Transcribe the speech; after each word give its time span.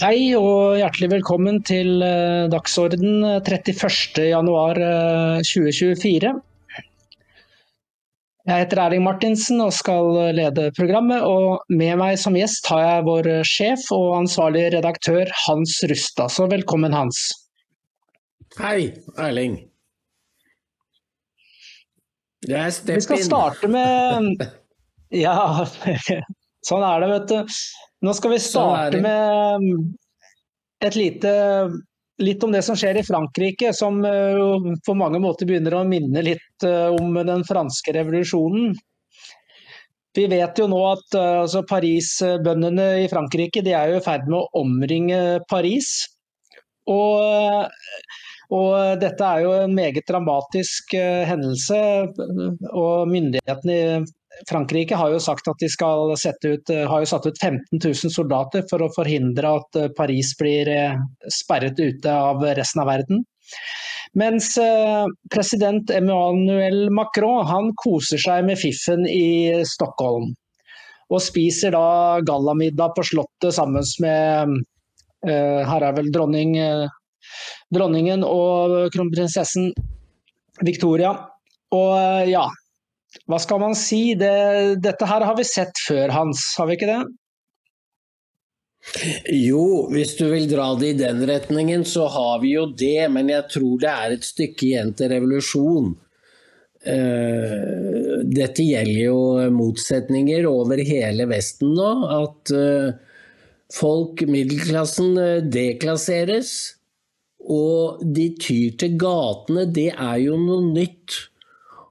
Hei 0.00 0.30
og 0.32 0.78
hjertelig 0.80 1.10
velkommen 1.12 1.58
til 1.68 2.00
eh, 2.00 2.48
dagsorden 2.48 3.20
31.1.2024. 3.44 6.30
Eh, 6.30 6.38
jeg 8.48 8.62
heter 8.62 8.80
Erling 8.80 9.04
Martinsen 9.04 9.60
og 9.60 9.74
skal 9.76 10.32
lede 10.38 10.72
programmet. 10.78 11.20
og 11.20 11.60
Med 11.68 12.00
meg 12.00 12.16
som 12.22 12.32
gjest 12.38 12.64
har 12.72 12.80
jeg 12.80 13.04
vår 13.10 13.28
sjef 13.44 13.84
og 13.92 14.16
ansvarlig 14.22 14.72
redaktør 14.72 15.28
Hans 15.42 15.84
Rustad. 15.92 16.32
Så 16.32 16.48
velkommen, 16.48 16.96
Hans. 16.96 17.20
Hei, 18.56 18.96
Erling. 19.20 19.68
Det 22.48 22.56
er 22.56 22.72
Steppin. 22.72 22.96
Vi 22.96 23.04
skal 23.04 23.20
starte 23.28 23.68
med 23.68 24.48
Ja, 25.26 25.68
sånn 26.72 26.88
er 26.88 27.04
det, 27.04 27.12
vet 27.18 27.28
du. 27.36 27.52
Nå 28.00 28.16
skal 28.16 28.32
vi 28.32 28.40
sånn 28.40 28.72
starte 28.72 29.00
med 29.04 29.64
mm, 29.64 29.80
et 30.88 30.96
lite 30.96 31.32
litt 32.20 32.44
om 32.44 32.52
det 32.52 32.62
som 32.64 32.76
skjer 32.76 33.00
i 33.00 33.06
Frankrike, 33.06 33.72
som 33.76 34.00
uh, 34.04 34.70
på 34.86 34.96
mange 34.98 35.20
måter 35.22 35.48
begynner 35.48 35.78
å 35.78 35.86
minne 35.88 36.22
litt 36.24 36.66
uh, 36.66 36.92
om 36.92 37.16
den 37.16 37.44
franske 37.48 37.94
revolusjonen. 37.96 38.74
Vi 40.16 40.26
vet 40.28 40.58
jo 40.58 40.66
nå 40.70 40.80
at 40.90 41.16
uh, 41.16 41.42
altså 41.44 41.64
Paris-bøndene 41.68 42.90
i 43.04 43.10
Frankrike 43.12 43.64
de 43.64 43.74
er 43.76 43.92
jo 43.92 44.00
i 44.00 44.04
ferd 44.04 44.28
med 44.28 44.40
å 44.40 44.62
omringe 44.62 45.40
Paris. 45.50 45.94
Og, 46.90 47.68
og, 48.50 48.72
dette 49.00 49.26
er 49.26 49.44
jo 49.44 49.52
en 49.62 49.76
meget 49.76 50.08
dramatisk 50.08 50.96
hendelse. 50.96 51.80
Og 52.72 53.12
myndighetene 53.12 53.76
i 53.76 53.84
Frankrike 54.48 54.96
har 54.96 55.12
jo 55.12 55.20
sagt 55.20 55.48
at 55.50 55.60
de 55.60 55.68
skal 55.70 56.14
sette 56.20 56.54
ut, 56.54 56.70
eh, 56.70 56.86
har 56.88 57.02
jo 57.02 57.08
satt 57.08 57.26
ut 57.26 57.38
15 57.38 57.80
000 57.82 58.12
soldater 58.14 58.64
for 58.70 58.82
å 58.82 58.92
forhindre 58.94 59.54
at 59.60 59.78
eh, 59.78 59.90
Paris 59.96 60.32
blir 60.38 60.68
eh, 60.70 60.98
sperret 61.32 61.80
ute 61.80 62.12
av 62.12 62.42
resten 62.56 62.82
av 62.82 62.90
verden. 62.90 63.24
Mens 64.18 64.56
president 65.30 65.90
Emmanuel 65.94 66.88
Macron 66.90 67.44
han 67.46 67.68
koser 67.78 68.18
seg 68.18 68.42
med 68.48 68.58
fiffen 68.58 69.04
i 69.06 69.62
Stockholm. 69.62 70.32
Og 71.14 71.22
spiser 71.22 71.76
da 71.76 72.18
gallamiddag 72.26 72.96
på 72.96 73.04
Slottet 73.06 73.54
sammen 73.54 73.86
med 74.02 74.56
Her 75.22 75.86
er 75.86 75.94
vel 75.94 76.10
dronning, 76.10 76.56
dronningen 77.70 78.26
og 78.26 78.90
kronprinsessen 78.96 79.70
Victoria. 80.66 81.12
Og 81.70 82.26
ja, 82.26 82.48
hva 83.26 83.40
skal 83.42 83.58
man 83.62 83.74
si? 83.78 84.14
Det, 84.18 84.80
dette 84.82 85.08
her 85.08 85.24
har 85.26 85.36
vi 85.38 85.46
sett 85.46 85.80
før, 85.86 86.12
Hans, 86.14 86.44
har 86.58 86.68
vi 86.70 86.78
ikke 86.78 86.90
det? 86.90 87.00
Jo, 89.28 89.88
hvis 89.92 90.14
du 90.18 90.24
vil 90.30 90.46
dra 90.50 90.70
det 90.78 90.94
i 90.94 90.98
den 90.98 91.20
retningen, 91.28 91.84
så 91.84 92.06
har 92.10 92.40
vi 92.42 92.54
jo 92.54 92.66
det. 92.72 93.10
Men 93.12 93.30
jeg 93.32 93.48
tror 93.52 93.82
det 93.82 93.90
er 93.90 94.14
et 94.14 94.26
stykke 94.26 94.66
igjen 94.70 94.94
til 94.98 95.12
revolusjon. 95.14 95.92
Uh, 96.80 98.22
dette 98.24 98.64
gjelder 98.64 99.02
jo 99.02 99.18
motsetninger 99.52 100.46
over 100.48 100.80
hele 100.80 101.26
Vesten 101.28 101.74
nå. 101.76 101.90
At 102.22 102.54
uh, 102.56 102.94
folk, 103.74 104.24
middelklassen, 104.30 105.12
uh, 105.18 105.48
deklasseres. 105.58 106.54
Og 107.50 108.00
de 108.16 108.30
tyr 108.40 108.78
til 108.80 108.96
gatene. 109.00 109.68
Det 109.68 109.90
er 109.92 110.16
jo 110.24 110.40
noe 110.40 110.72
nytt. 110.72 111.26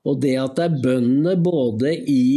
Og 0.07 0.21
det 0.23 0.35
at 0.39 0.55
det 0.57 0.67
er 0.67 0.77
bøndene 0.83 1.35
både 1.43 1.91
i 2.07 2.29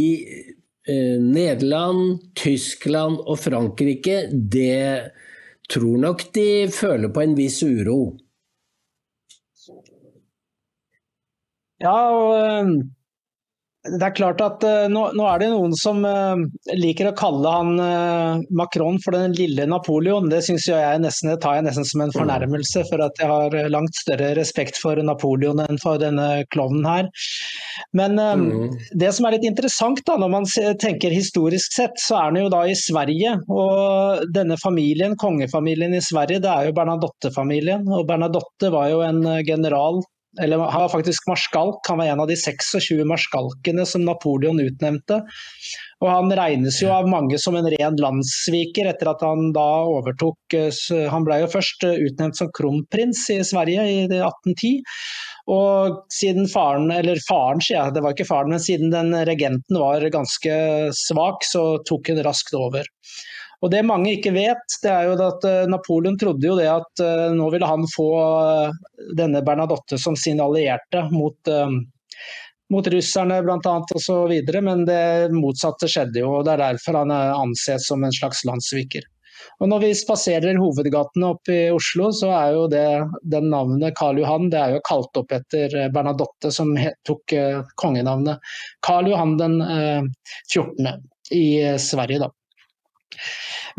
eh, 0.87 1.19
Nederland, 1.21 2.33
Tyskland 2.35 3.21
og 3.23 3.39
Frankrike, 3.39 4.25
det 4.31 5.13
tror 5.71 6.01
nok 6.01 6.27
de 6.35 6.47
føler 6.73 7.13
på 7.13 7.23
en 7.23 7.37
viss 7.37 7.61
uro. 7.63 8.01
Ja, 11.83 11.95
og 12.15 12.35
eh, 12.39 12.73
det 13.83 13.99
er 13.99 14.13
klart 14.15 14.39
at 14.39 14.63
uh, 14.63 14.85
nå, 14.87 15.01
nå, 15.17 15.23
er 15.27 15.41
det 15.41 15.49
noen 15.51 15.73
som 15.75 16.05
uh, 16.07 16.39
liker 16.71 17.09
å 17.09 17.15
kalle 17.19 17.51
han 17.51 17.71
uh, 17.81 18.43
Macron 18.55 18.95
for 19.03 19.15
den 19.15 19.35
lille 19.35 19.65
Napoleon. 19.67 20.29
Det 20.31 20.39
synes 20.45 20.69
jeg 20.69 21.01
nesten, 21.03 21.33
tar 21.43 21.57
jeg 21.57 21.65
nesten 21.67 21.87
som 21.89 22.05
en 22.05 22.13
fornærmelse, 22.15 22.85
for 22.87 23.03
at 23.03 23.19
jeg 23.19 23.27
har 23.27 23.73
langt 23.73 23.99
større 23.99 24.31
respekt 24.39 24.79
for 24.79 25.01
Napoleon 25.03 25.59
enn 25.65 25.81
for 25.83 25.99
denne 25.99 26.45
klovnen 26.55 26.87
her. 26.87 27.11
Men 27.91 28.15
mm. 28.15 28.71
det 29.03 29.11
som 29.17 29.27
er 29.27 29.35
litt 29.35 29.49
interessant 29.49 29.99
da, 30.07 30.15
når 30.21 30.31
man 30.31 30.47
tenker 30.79 31.11
historisk 31.11 31.75
sett, 31.75 31.99
så 31.99 32.21
er 32.21 32.31
han 32.31 32.39
jo 32.39 32.47
da 32.53 32.63
i 32.69 32.77
Sverige. 32.79 33.35
Og 33.51 34.23
denne 34.31 34.55
familien, 34.61 35.17
kongefamilien 35.19 35.97
i 35.97 36.03
Sverige, 36.03 36.39
det 36.45 36.51
er 36.53 36.69
jo 36.69 36.77
Bernadotte-familien. 36.79 37.83
Og 37.91 38.07
Bernadotte 38.07 38.71
var 38.73 38.91
jo 38.93 39.03
en 39.03 39.25
general 39.43 40.03
eller 40.41 40.57
han 40.57 40.81
var 40.81 40.89
faktisk 40.89 41.27
marskalk. 41.27 41.79
Han 41.89 41.97
var 41.97 42.05
en 42.05 42.19
av 42.23 42.27
de 42.27 42.35
26 42.35 43.03
marskalkene 43.05 43.85
som 43.85 44.05
Napoleon 44.05 44.59
utnevnte. 44.59 45.21
Og 46.03 46.09
han 46.09 46.33
regnes 46.35 46.79
jo 46.81 46.89
av 46.91 47.07
mange 47.09 47.37
som 47.39 47.55
en 47.55 47.69
ren 47.75 47.99
landssviker 48.01 48.89
etter 48.89 49.11
at 49.13 49.21
han 49.23 49.51
da 49.55 49.67
overtok 49.87 50.55
eh, 50.57 51.05
Han 51.13 51.27
ble 51.27 51.43
jo 51.43 51.51
først 51.53 51.85
eh, 51.87 52.01
utnevnt 52.09 52.39
som 52.39 52.51
kronprins 52.55 53.27
i 53.31 53.39
Sverige 53.45 53.85
i 53.87 53.99
1810. 54.07 54.73
Og 55.53 56.01
siden 56.13 56.47
faren, 56.51 56.89
eller 56.95 57.19
faren 57.27 57.61
sier 57.63 57.79
jeg, 57.79 57.95
det 57.95 58.03
var 58.03 58.15
ikke 58.15 58.27
faren, 58.27 58.53
men 58.55 58.63
siden 58.63 58.93
den 58.93 59.11
regenten 59.27 59.79
var 59.79 60.05
ganske 60.11 60.55
svak, 60.95 61.43
så 61.45 61.65
tok 61.87 62.13
hun 62.13 62.23
raskt 62.25 62.55
over. 62.57 62.87
Og 63.63 63.71
Det 63.71 63.79
mange 63.87 64.17
ikke 64.17 64.33
vet, 64.35 64.75
det 64.83 64.91
er 64.91 65.07
jo 65.07 65.15
at 65.23 65.45
eh, 65.47 65.69
Napoleon 65.71 66.17
trodde 66.19 66.49
jo 66.49 66.57
det 66.59 66.67
at 66.67 67.03
uh, 67.03 67.29
nå 67.31 67.47
ville 67.53 67.67
han 67.67 67.85
få 67.87 68.07
uh, 68.19 68.73
denne 69.15 69.39
Bernadotte 69.45 69.99
som 70.01 70.17
sin 70.19 70.41
allierte 70.43 71.05
mot, 71.13 71.47
mot 72.73 72.89
russerne 72.91 73.39
bl.a. 73.45 73.77
osv. 73.95 74.33
Men 74.67 74.83
det 74.89 75.31
motsatte 75.31 75.87
skjedde 75.87 76.25
jo, 76.25 76.33
og 76.39 76.45
det 76.47 76.57
er 76.57 76.63
derfor 76.65 76.99
han 77.03 77.15
er 77.15 77.37
ansett 77.37 77.85
som 77.85 78.03
en 78.03 78.15
slags 78.15 78.43
landssviker. 78.49 79.07
Og 79.63 79.69
Når 79.69 79.81
vi 79.83 79.93
spaserer 79.95 80.59
hovedgatene 80.59 81.31
opp 81.35 81.51
i 81.51 81.61
Oslo, 81.71 82.11
så 82.15 82.33
er 82.35 82.53
jo 82.57 82.67
det 82.71 82.85
den 83.31 83.49
navnet 83.51 83.95
Karl 83.95 84.19
Johan 84.19 84.51
det 84.51 84.59
er 84.59 84.75
jo 84.75 84.83
kalt 84.87 85.19
opp 85.19 85.31
etter 85.35 85.71
Bernadotte, 85.93 86.51
som 86.51 86.75
tok 87.07 87.35
kongenavnet 87.79 88.55
Karl 88.83 89.11
Johan 89.11 89.35
den 89.39 89.59
14. 89.63 90.95
i 91.31 91.45
Sverige. 91.79 92.25
da. 92.25 92.31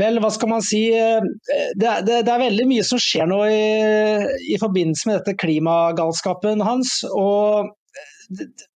Vel, 0.00 0.18
hva 0.22 0.30
skal 0.34 0.50
man 0.50 0.64
si. 0.64 0.82
Det, 0.90 1.92
det, 2.06 2.20
det, 2.26 2.32
er 2.32 2.42
veldig 2.42 2.66
mye 2.70 2.84
som 2.86 3.00
skjer 3.02 3.28
nå 3.30 3.40
i, 3.46 3.64
i 4.54 4.58
forbindelse 4.60 5.10
med 5.10 5.20
dette 5.20 5.38
klimagalskapen 5.38 6.64
hans. 6.66 7.00
og 7.12 7.72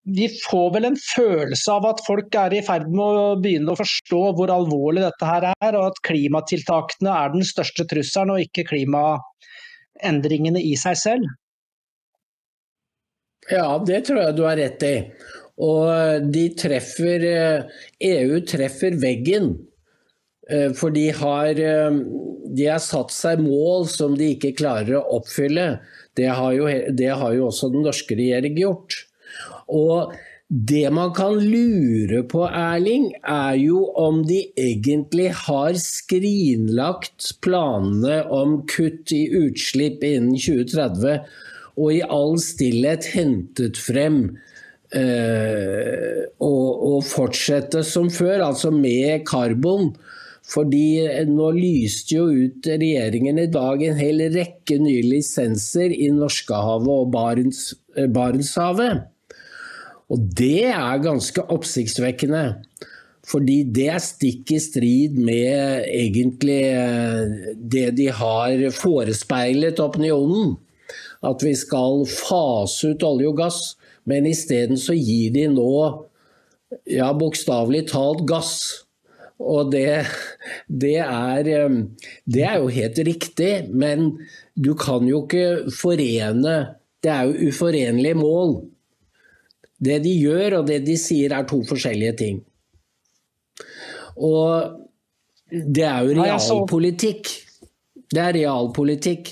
vi 0.04 0.28
får 0.28 0.68
vel 0.74 0.88
en 0.88 0.98
følelse 1.00 1.72
av 1.72 1.86
at 1.88 2.02
folk 2.06 2.34
er 2.36 2.54
i 2.56 2.62
ferd 2.64 2.88
med 2.92 3.20
å 3.20 3.40
begynne 3.40 3.72
å 3.72 3.78
forstå 3.78 4.20
hvor 4.36 4.52
alvorlig 4.52 5.04
dette 5.04 5.28
her 5.28 5.50
er, 5.50 5.78
og 5.78 5.90
at 5.90 6.00
klimatiltakene 6.06 7.12
er 7.12 7.34
den 7.34 7.46
største 7.46 7.86
trusselen, 7.88 8.34
og 8.34 8.44
ikke 8.44 8.66
klimaendringene 8.70 10.62
i 10.64 10.74
seg 10.80 11.00
selv. 11.00 11.36
Ja, 13.48 13.78
det 13.80 14.02
tror 14.08 14.22
jeg 14.22 14.36
du 14.36 14.44
har 14.44 14.58
rett 14.60 14.84
i. 14.84 14.96
Og 15.64 16.28
de 16.30 16.44
treffer 16.54 17.24
EU 17.24 17.64
eh, 18.06 18.36
e 18.38 18.44
treffer 18.46 18.94
veggen 19.00 19.54
for 20.72 20.94
de 20.94 21.10
har, 21.12 21.50
eh, 21.60 21.98
de 22.56 22.68
har, 22.70 22.80
satt 22.80 23.12
seg 23.12 23.42
mål 23.44 23.84
som 23.92 24.16
de 24.16 24.32
ikke 24.34 24.54
klarer 24.56 24.96
å 24.96 25.18
oppfylle. 25.18 25.78
Det 26.16 26.30
har 26.32 26.54
jo, 26.56 26.70
det 26.96 27.12
har 27.20 27.36
jo 27.36 27.50
også 27.50 27.68
den 27.74 27.84
norske 27.84 28.16
regjering 28.16 28.56
gjort. 28.56 29.04
Og 29.68 30.14
det 30.48 30.86
man 30.96 31.12
kan 31.12 31.36
lure 31.36 32.22
på, 32.24 32.46
Erling, 32.48 33.10
er 33.20 33.58
jo 33.60 33.82
om 34.00 34.22
de 34.24 34.46
egentlig 34.56 35.28
har 35.44 35.76
skrinlagt 35.76 37.34
planene 37.44 38.22
om 38.32 38.62
kutt 38.70 39.12
i 39.12 39.26
utslipp 39.28 40.06
innen 40.08 40.40
2030, 40.40 41.28
og 41.76 41.92
i 41.92 42.00
all 42.00 42.38
stillhet 42.40 43.10
hentet 43.12 43.76
frem 43.76 44.22
eh, 44.96 46.24
og, 46.40 46.68
og 46.96 47.04
fortsette 47.04 47.84
som 47.84 48.08
før, 48.08 48.48
altså 48.48 48.72
med 48.72 49.28
karbon. 49.28 49.92
Fordi 50.48 51.04
nå 51.28 51.50
lyste 51.56 52.16
jo 52.16 52.28
ut 52.32 52.68
regjeringen 52.70 53.40
i 53.42 53.50
dag 53.52 53.82
en 53.84 53.98
hel 54.00 54.24
rekke 54.32 54.78
nye 54.80 55.04
lisenser 55.04 55.92
i 55.92 56.08
Norskehavet 56.14 56.88
og 56.88 57.10
Barents, 57.12 57.74
eh, 57.96 58.08
Barentshavet. 58.08 59.04
Og 60.08 60.24
det 60.38 60.70
er 60.72 61.04
ganske 61.04 61.44
oppsiktsvekkende. 61.52 62.62
Fordi 63.28 63.58
det 63.76 63.90
er 63.92 64.00
stikk 64.00 64.54
i 64.56 64.62
strid 64.64 65.18
med 65.20 65.84
egentlig 65.84 66.62
eh, 66.72 67.52
det 67.60 67.90
de 68.00 68.08
har 68.08 68.64
forespeilet 68.72 69.84
opinionen. 69.84 70.56
At 71.20 71.44
vi 71.44 71.52
skal 71.58 72.06
fase 72.08 72.94
ut 72.94 73.04
olje 73.04 73.28
og 73.28 73.40
gass. 73.42 73.62
Men 74.08 74.24
isteden 74.24 74.80
så 74.80 74.96
gir 74.96 75.34
de 75.34 75.44
nå, 75.52 75.72
ja 76.88 77.12
bokstavelig 77.12 77.90
talt, 77.92 78.24
gass 78.24 78.87
Og 79.38 79.70
det, 79.70 80.02
det, 80.66 80.96
er, 80.98 81.70
det 82.26 82.42
er 82.42 82.56
jo 82.58 82.72
helt 82.74 82.98
riktig, 83.06 83.52
men 83.70 84.10
du 84.58 84.72
kan 84.78 85.06
jo 85.06 85.22
ikke 85.26 85.70
forene 85.70 86.56
Det 86.98 87.10
er 87.14 87.28
jo 87.28 87.50
uforenlige 87.52 88.18
mål. 88.18 88.56
Det 89.78 90.00
de 90.02 90.16
gjør 90.18 90.56
og 90.58 90.64
det 90.66 90.80
de 90.82 90.96
sier 90.98 91.30
er 91.30 91.46
to 91.46 91.60
forskjellige 91.62 92.16
ting. 92.18 92.40
Og 94.18 94.74
det 95.48 95.84
er 95.86 96.02
jo 96.02 96.16
realpolitikk. 96.18 97.30
Det 98.10 98.22
er 98.24 98.34
realpolitikk. 98.40 99.30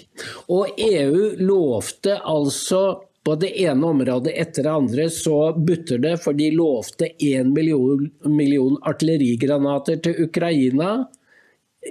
Og 0.52 0.78
EU 0.78 1.32
lovte 1.42 2.20
altså 2.22 2.82
på 3.26 3.34
det 3.42 3.50
ene 3.58 3.88
området 3.90 4.36
etter 4.38 4.66
det 4.66 4.72
andre 4.72 5.08
så 5.10 5.50
butter 5.58 5.98
det, 6.02 6.14
for 6.22 6.36
de 6.38 6.52
lovte 6.54 7.10
én 7.18 7.50
million, 7.54 8.06
million 8.30 8.78
artillerigranater 8.86 9.98
til 10.04 10.22
Ukraina 10.28 10.92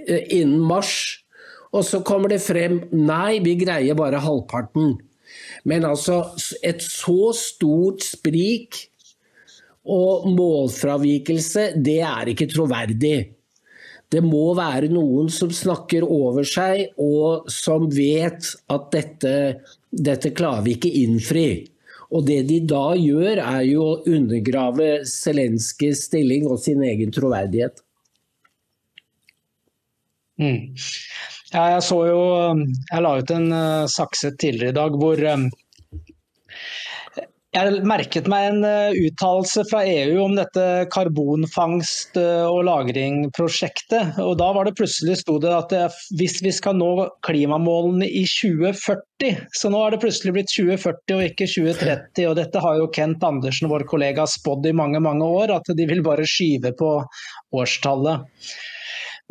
eh, 0.08 0.24
innen 0.40 0.64
mars. 0.64 0.96
Og 1.76 1.84
så 1.84 2.00
kommer 2.08 2.32
det 2.32 2.40
frem 2.46 2.80
nei, 2.96 3.42
vi 3.44 3.58
greier 3.60 3.98
bare 4.00 4.24
halvparten. 4.24 4.96
Men 5.68 5.88
altså, 5.90 6.22
et 6.64 6.84
så 6.84 7.34
stort 7.36 8.06
sprik 8.06 8.86
og 9.86 10.30
målfravikelse, 10.32 11.74
det 11.84 12.00
er 12.08 12.32
ikke 12.32 12.48
troverdig. 12.50 13.18
Det 14.14 14.22
må 14.24 14.54
være 14.58 14.88
noen 14.94 15.28
som 15.34 15.52
snakker 15.54 16.06
over 16.06 16.46
seg, 16.48 16.94
og 17.02 17.50
som 17.52 17.90
vet 17.92 18.54
at 18.72 18.92
dette, 18.94 19.34
dette 19.96 20.34
klarer 20.36 20.66
vi 20.66 20.76
ikke 20.76 20.92
innfri. 21.04 21.48
Og 22.14 22.28
det 22.28 22.44
de 22.50 22.60
da 22.70 22.94
gjør, 23.00 23.42
er 23.42 23.64
jo 23.66 23.86
å 23.86 23.98
undergrave 24.10 25.02
Zelenskyjs 25.10 26.06
stilling 26.10 26.46
og 26.52 26.62
sin 26.62 26.84
egen 26.86 27.14
troverdighet. 27.16 27.82
Mm. 30.40 30.76
Ja, 31.54 31.62
jeg 31.72 31.84
så 31.88 31.96
jo 32.10 32.24
Jeg 32.92 33.04
la 33.06 33.12
ut 33.16 33.30
en 33.32 33.46
uh, 33.56 33.86
sakse 33.88 34.34
tidligere 34.36 34.74
i 34.74 34.76
dag 34.76 34.98
hvor 35.00 35.22
um, 35.32 35.46
jeg 37.56 37.84
merket 37.88 38.28
meg 38.32 38.50
en 38.50 38.66
uh, 38.68 38.98
uttalelse 39.08 39.64
fra 39.70 39.84
EU 39.88 40.18
om 40.26 40.36
dette 40.36 40.64
karbonfangst- 40.92 42.20
uh, 42.20 42.50
og 42.50 42.66
lagring-prosjektet. 42.68 44.20
og 44.20 44.36
Da 44.42 44.50
var 44.56 44.68
det 44.68 44.76
plutselig 44.76 45.22
sto 45.22 45.38
det 45.42 45.54
at 45.56 45.76
hvis 46.20 46.42
vi 46.44 46.52
skal 46.56 46.76
nå 46.80 47.08
klimamålene 47.26 48.10
i 48.10 48.26
2040, 48.28 49.48
så 49.56 49.72
nå 49.72 49.82
er 49.86 49.96
det 49.96 50.02
plutselig 50.04 50.36
blitt 50.36 50.52
2040 50.52 51.18
og 51.18 51.26
ikke 51.30 51.50
2030. 51.56 52.28
og 52.30 52.38
Dette 52.42 52.64
har 52.68 52.80
jo 52.82 52.92
Kent 53.00 53.24
Andersen, 53.24 53.72
vår 53.72 53.88
kollega, 53.90 54.28
spådd 54.28 54.68
i 54.70 54.76
mange 54.76 55.00
mange 55.04 55.26
år, 55.26 55.56
at 55.62 55.72
de 55.78 55.88
vil 55.88 56.04
bare 56.06 56.28
skyve 56.28 56.76
på 56.76 56.98
årstallet. 57.56 58.28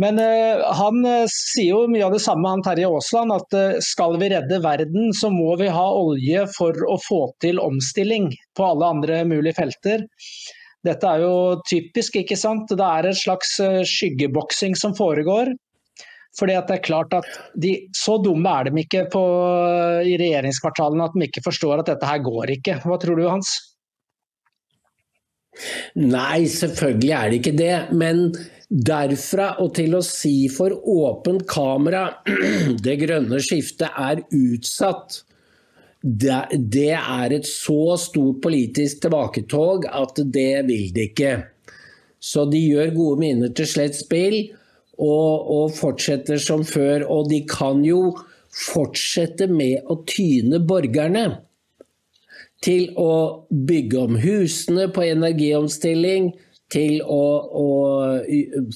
Men 0.03 0.19
uh, 0.19 0.65
han 0.75 1.05
uh, 1.07 1.23
sier 1.31 1.71
jo 1.71 1.85
mye 1.91 2.03
av 2.07 2.15
det 2.17 2.23
samme, 2.25 2.51
han 2.51 2.65
Terje 2.67 2.89
Aasland, 2.91 3.35
at 3.35 3.55
uh, 3.55 3.81
skal 3.85 4.19
vi 4.19 4.33
redde 4.33 4.59
verden, 4.65 5.13
så 5.15 5.31
må 5.31 5.55
vi 5.61 5.71
ha 5.71 5.85
olje 5.95 6.47
for 6.57 6.79
å 6.91 6.99
få 7.03 7.21
til 7.45 7.63
omstilling 7.63 8.33
på 8.59 8.67
alle 8.73 8.91
andre 8.97 9.23
mulige 9.29 9.61
felter. 9.61 10.03
Dette 10.85 11.09
er 11.09 11.23
jo 11.23 11.37
typisk, 11.71 12.19
ikke 12.21 12.37
sant. 12.37 12.69
Det 12.69 12.85
er 12.87 13.07
et 13.09 13.17
slags 13.17 13.55
skyggeboksing 13.89 14.75
som 14.77 14.93
foregår. 14.99 15.55
Fordi 16.37 16.57
at 16.59 16.69
det 16.69 16.77
er 16.77 16.85
klart 16.85 17.15
at 17.17 17.29
de, 17.57 17.71
Så 17.97 18.19
dumme 18.21 18.51
er 18.51 18.69
de 18.69 18.83
ikke 18.83 19.07
på, 19.13 19.23
i 20.05 20.19
regjeringskvartalene 20.21 21.07
at 21.07 21.15
de 21.17 21.29
ikke 21.29 21.45
forstår 21.47 21.81
at 21.81 21.89
dette 21.93 22.11
her 22.11 22.21
går 22.27 22.53
ikke. 22.59 22.77
Hva 22.85 22.99
tror 23.01 23.17
du, 23.17 23.25
Hans? 23.31 23.55
Nei, 25.97 26.45
selvfølgelig 26.51 27.15
er 27.17 27.31
det 27.31 27.41
ikke 27.41 27.57
det. 27.57 27.75
Men 27.95 28.27
Derfra 28.75 29.53
og 29.63 29.71
til 29.77 29.95
å 29.95 30.01
si 30.03 30.49
for 30.51 30.75
åpent 30.91 31.45
kamera 31.47 32.09
det 32.85 32.97
grønne 33.05 33.39
skiftet 33.43 33.95
er 33.95 34.25
utsatt, 34.35 35.21
det, 36.05 36.91
er 36.91 37.33
et 37.33 37.47
så 37.49 37.95
stort 37.97 38.43
politisk 38.45 39.05
tilbaketog 39.07 39.87
at 39.89 40.19
det 40.35 40.65
vil 40.67 40.91
de 40.93 41.07
ikke. 41.09 41.37
Så 42.21 42.45
de 42.51 42.61
gjør 42.61 42.93
gode 42.97 43.23
minner 43.23 43.55
til 43.57 43.69
slett 43.69 43.97
spill 43.97 44.37
og, 44.99 45.49
og 45.55 45.73
fortsetter 45.77 46.43
som 46.43 46.65
før. 46.67 47.07
Og 47.09 47.31
de 47.31 47.41
kan 47.49 47.81
jo 47.87 48.11
fortsette 48.55 49.49
med 49.51 49.87
å 49.89 50.01
tyne 50.09 50.61
borgerne 50.67 51.29
til 52.65 52.91
å 53.01 53.47
bygge 53.49 54.03
om 54.03 54.19
husene 54.21 54.89
på 54.93 55.05
energiomstilling, 55.09 56.33
til 56.75 57.01
å, 57.07 57.23
å 57.47 57.69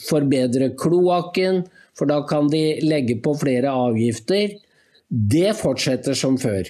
forbedre 0.06 0.72
kloakken, 0.78 1.64
for 1.98 2.10
da 2.10 2.22
kan 2.30 2.50
de 2.52 2.78
legge 2.86 3.18
på 3.22 3.34
flere 3.40 3.74
avgifter. 3.74 4.54
Det 5.08 5.52
fortsetter 5.58 6.14
som 6.18 6.38
før. 6.38 6.68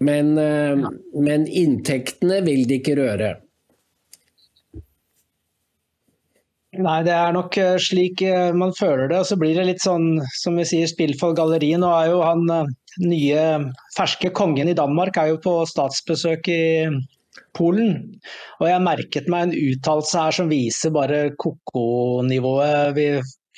Men, 0.00 0.32
eh, 0.38 0.88
men 1.20 1.46
inntektene 1.46 2.40
vil 2.46 2.64
de 2.68 2.80
ikke 2.80 2.96
røre. 2.96 3.34
Nei, 6.80 7.00
det 7.04 7.12
er 7.12 7.34
nok 7.34 7.56
eh, 7.60 7.76
slik 7.82 8.22
eh, 8.24 8.52
man 8.56 8.72
føler 8.76 9.10
det. 9.10 9.18
Og 9.20 9.28
så 9.28 9.36
blir 9.40 9.58
det 9.58 9.66
litt 9.68 9.84
sånn 9.84 10.22
som 10.38 10.56
vi 10.56 10.64
sier, 10.68 10.88
spill 10.88 11.12
for 11.20 11.36
galleriet. 11.36 11.82
Nå 11.82 11.90
er 11.92 12.12
jo 12.14 12.22
han 12.24 12.46
nye 13.02 13.44
ferske 13.96 14.32
kongen 14.36 14.70
i 14.70 14.76
Danmark 14.78 15.18
er 15.20 15.34
jo 15.34 15.40
på 15.44 15.56
statsbesøk 15.68 16.48
i 16.48 16.62
Polen. 17.56 17.98
Og 18.60 18.66
jeg 18.68 18.84
merket 18.84 19.28
meg 19.30 19.48
en 19.48 19.58
uttalelse 19.72 20.22
her 20.24 20.36
som 20.38 20.50
viser 20.50 20.94
bare 20.94 21.20
koko-nivået 21.40 22.96
vi, 22.96 23.06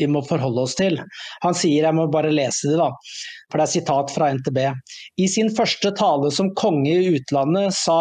vi, 0.01 0.09
må 0.11 0.25
forholde 0.29 0.67
oss 0.67 0.77
til. 0.79 0.99
Han 1.45 1.57
sier, 1.57 1.87
jeg 1.89 1.97
må 1.97 2.09
bare 2.13 2.33
lese 2.35 2.73
det 2.73 2.81
da, 2.81 2.91
for 3.49 3.61
det 3.61 3.67
er 3.67 3.75
sitat 3.77 4.13
fra 4.15 4.33
NTB. 4.37 4.61
I 5.21 5.31
sin 5.31 5.53
første 5.57 5.95
tale 5.99 6.33
som 6.35 6.53
konge 6.59 6.93
i 6.93 7.17
utlandet 7.17 7.77
sa 7.77 8.01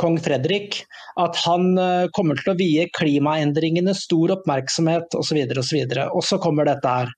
kong 0.00 0.18
Fredrik 0.22 0.80
at 1.20 1.36
han 1.44 1.78
eh, 1.78 2.06
kommer 2.16 2.38
til 2.40 2.52
å 2.52 2.56
vie 2.58 2.86
klimaendringene 2.98 3.94
stor 3.96 4.34
oppmerksomhet 4.38 5.14
osv. 5.18 5.40
Og, 5.44 5.60
så 5.62 5.82
og, 5.84 6.16
og 6.18 6.26
så 6.26 6.40
kommer 6.42 6.68
dette 6.68 6.94
her. 6.98 7.12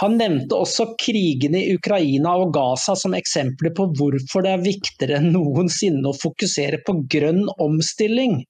Han 0.00 0.16
nevnte 0.20 0.56
også 0.56 0.92
krigene 1.00 1.60
i 1.60 1.76
Ukraina 1.76 2.36
og 2.40 2.54
Gaza 2.56 2.96
som 2.98 3.16
eksempler 3.18 3.74
på 3.76 3.90
hvorfor 3.98 4.46
det 4.46 4.56
er 4.56 4.64
viktigere 4.64 5.20
enn 5.20 5.32
noensinne 5.34 6.08
å 6.08 6.16
fokusere 6.16 6.80
på 6.86 7.02
grønn 7.12 7.44
omstilling. 7.60 8.40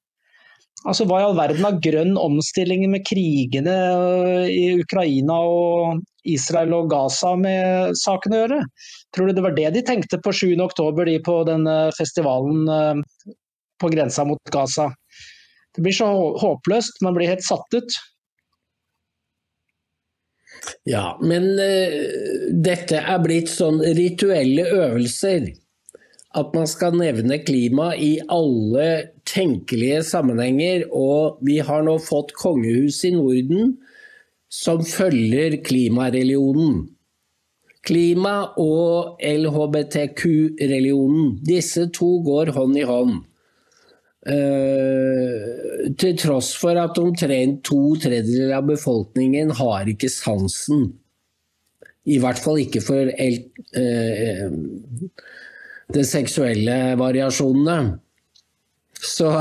Altså 0.82 1.04
Hva 1.06 1.20
i 1.20 1.26
all 1.26 1.36
verden 1.38 1.62
har 1.62 1.82
grønn 1.82 2.16
omstilling 2.18 2.88
med 2.90 3.04
krigene 3.06 3.74
øh, 3.74 4.48
i 4.50 4.64
Ukraina 4.82 5.36
og 5.46 6.00
Israel 6.26 6.74
og 6.74 6.88
Gaza 6.90 7.36
med 7.38 7.94
saken 7.98 8.34
å 8.34 8.40
gjøre? 8.40 8.58
Tror 9.14 9.28
du 9.28 9.36
det 9.36 9.44
var 9.44 9.54
det 9.54 9.68
de 9.76 9.84
tenkte 9.86 10.18
på 10.22 10.34
7.10 10.34 11.04
de 11.06 11.14
på 11.22 11.36
den 11.46 11.70
festivalen 11.94 12.66
øh, 12.66 13.30
på 13.82 13.90
grensa 13.92 14.24
mot 14.28 14.54
Gaza? 14.54 14.92
Det 15.74 15.82
blir 15.82 15.96
så 15.96 16.08
håpløst, 16.40 17.02
man 17.02 17.16
blir 17.16 17.32
helt 17.32 17.44
satt 17.44 17.74
ut. 17.74 17.98
Ja, 20.86 21.18
men 21.22 21.44
uh, 21.58 21.92
dette 22.64 23.00
er 23.00 23.18
blitt 23.22 23.50
sånn 23.50 23.80
rituelle 23.96 24.66
øvelser. 24.70 25.50
At 26.32 26.54
man 26.56 26.66
skal 26.70 26.96
nevne 26.96 27.44
klima 27.44 27.90
i 27.96 28.20
alle 28.32 29.12
tenkelige 29.28 30.02
sammenhenger. 30.08 30.86
Og 30.88 31.38
vi 31.44 31.58
har 31.60 31.82
nå 31.84 31.98
fått 32.00 32.32
kongehus 32.38 33.04
i 33.04 33.10
Norden 33.16 33.74
som 34.52 34.84
følger 34.84 35.56
klimareligionen. 35.64 36.88
Klima 37.82 38.52
og 38.62 39.16
LHBTQ-religionen. 39.26 41.40
Disse 41.44 41.90
to 41.92 42.22
går 42.24 42.46
hånd 42.56 42.78
i 42.78 42.82
hånd. 42.86 43.24
Uh, 44.22 45.88
til 45.98 46.14
tross 46.14 46.52
for 46.54 46.78
at 46.78 46.98
omtrent 47.02 47.64
to 47.66 47.96
tredjedeler 47.98 48.52
av 48.60 48.68
befolkningen 48.68 49.50
har 49.58 49.88
ikke 49.90 50.10
sansen. 50.12 50.92
I 52.06 52.20
hvert 52.22 52.38
fall 52.42 52.60
ikke 52.62 52.82
for 52.86 53.10
uh, 53.10 54.46
de 55.92 56.04
seksuelle 56.06 56.78
variasjonene. 57.00 57.98
Så 59.02 59.32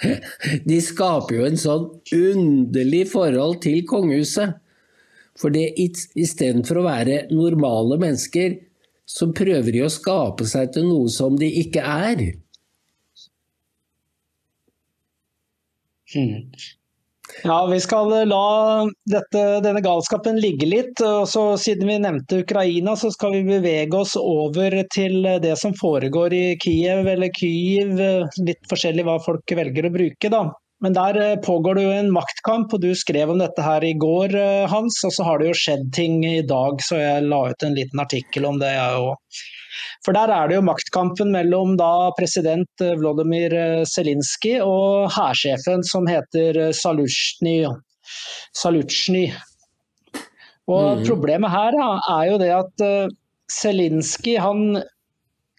de 0.70 0.80
skaper 0.80 1.38
jo 1.38 1.48
en 1.50 1.60
sånn 1.60 1.88
underlig 2.16 3.04
forhold 3.12 3.60
til 3.64 3.84
kongehuset. 3.88 4.56
For 5.36 5.52
istedenfor 5.52 6.78
å 6.80 6.86
være 6.86 7.24
normale 7.34 7.98
mennesker, 8.00 8.56
så 9.04 9.28
prøver 9.36 9.74
de 9.74 9.82
å 9.84 9.92
skape 9.92 10.46
seg 10.48 10.72
til 10.72 10.86
noe 10.88 11.10
som 11.12 11.36
de 11.36 11.50
ikke 11.60 11.82
er. 11.84 12.22
Mm. 16.14 16.50
Ja, 17.42 17.66
Vi 17.66 17.78
skal 17.80 18.10
la 18.28 18.46
dette, 19.10 19.44
denne 19.64 19.80
galskapen 19.84 20.36
ligge 20.40 20.68
litt. 20.68 21.00
og 21.00 21.28
så 21.28 21.44
Siden 21.60 21.88
vi 21.88 21.98
nevnte 21.98 22.42
Ukraina, 22.44 22.96
så 23.00 23.10
skal 23.14 23.38
vi 23.38 23.46
bevege 23.48 23.96
oss 23.96 24.14
over 24.20 24.76
til 24.92 25.22
det 25.42 25.56
som 25.58 25.74
foregår 25.74 26.36
i 26.36 26.44
Kiev 26.60 27.08
eller 27.08 27.32
Kyiv. 27.34 27.96
Litt 28.44 28.68
forskjellig 28.70 29.08
hva 29.08 29.16
folk 29.24 29.56
velger 29.56 29.88
å 29.88 29.94
bruke. 29.96 30.30
da. 30.30 30.44
Men 30.84 30.92
der 30.92 31.16
eh, 31.16 31.36
pågår 31.40 31.78
det 31.78 31.82
jo 31.86 31.92
en 31.96 32.12
maktkamp, 32.12 32.72
og 32.74 32.82
du 32.82 32.90
skrev 32.98 33.30
om 33.32 33.38
dette 33.40 33.62
her 33.64 33.84
i 33.86 33.94
går, 33.96 34.34
eh, 34.36 34.64
Hans. 34.68 34.98
Og 35.08 35.14
så 35.16 35.24
har 35.24 35.40
det 35.40 35.48
jo 35.48 35.58
skjedd 35.58 35.86
ting 35.96 36.18
i 36.28 36.42
dag, 36.44 36.82
så 36.84 36.98
jeg 37.00 37.28
la 37.30 37.38
ut 37.48 37.64
en 37.64 37.76
liten 37.78 38.02
artikkel 38.02 38.48
om 38.50 38.58
det, 38.60 38.74
jeg 38.74 39.04
òg. 39.06 39.38
For 40.04 40.16
der 40.16 40.32
er 40.32 40.48
det 40.48 40.58
jo 40.58 40.66
maktkampen 40.66 41.32
mellom 41.34 41.76
da 41.80 42.10
president 42.18 42.70
Vlodomyr 42.80 43.24
Vlodymyr 43.54 43.84
Zelinskyj 43.88 44.60
og 44.64 45.10
hærsjefen 45.14 45.84
som 45.86 46.08
heter 46.10 46.72
Salutsjny. 46.76 47.64
Salutsjny. 48.54 49.26
Og 50.70 51.00
mm. 51.00 51.04
problemet 51.06 51.52
her 51.52 51.76
er 51.78 52.24
jo 52.30 52.40
det 52.40 52.52
at 52.54 52.86
Zelinskyj 53.52 54.38
han 54.40 54.82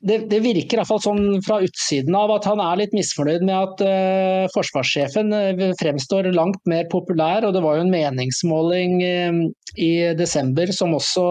det, 0.05 0.17
det, 0.29 0.39
virker 0.45 0.79
iallfall 0.79 1.01
sånn 1.01 1.24
fra 1.45 1.59
utsiden 1.65 2.15
av 2.17 2.33
at 2.35 2.45
han 2.50 2.62
er 2.62 2.79
litt 2.81 2.93
misfornøyd 2.95 3.45
med 3.47 3.55
at 3.55 3.83
uh, 3.85 4.45
forsvarssjefen 4.53 5.33
uh, 5.33 5.63
fremstår 5.79 6.29
langt 6.35 6.62
mer 6.69 6.85
populær. 6.91 7.47
og 7.47 7.55
Det 7.55 7.63
var 7.65 7.79
jo 7.79 7.85
en 7.88 7.93
meningsmåling 7.93 9.00
uh, 9.01 9.41
i 9.81 9.91
desember 10.17 10.71
som 10.75 10.93
også 10.97 11.25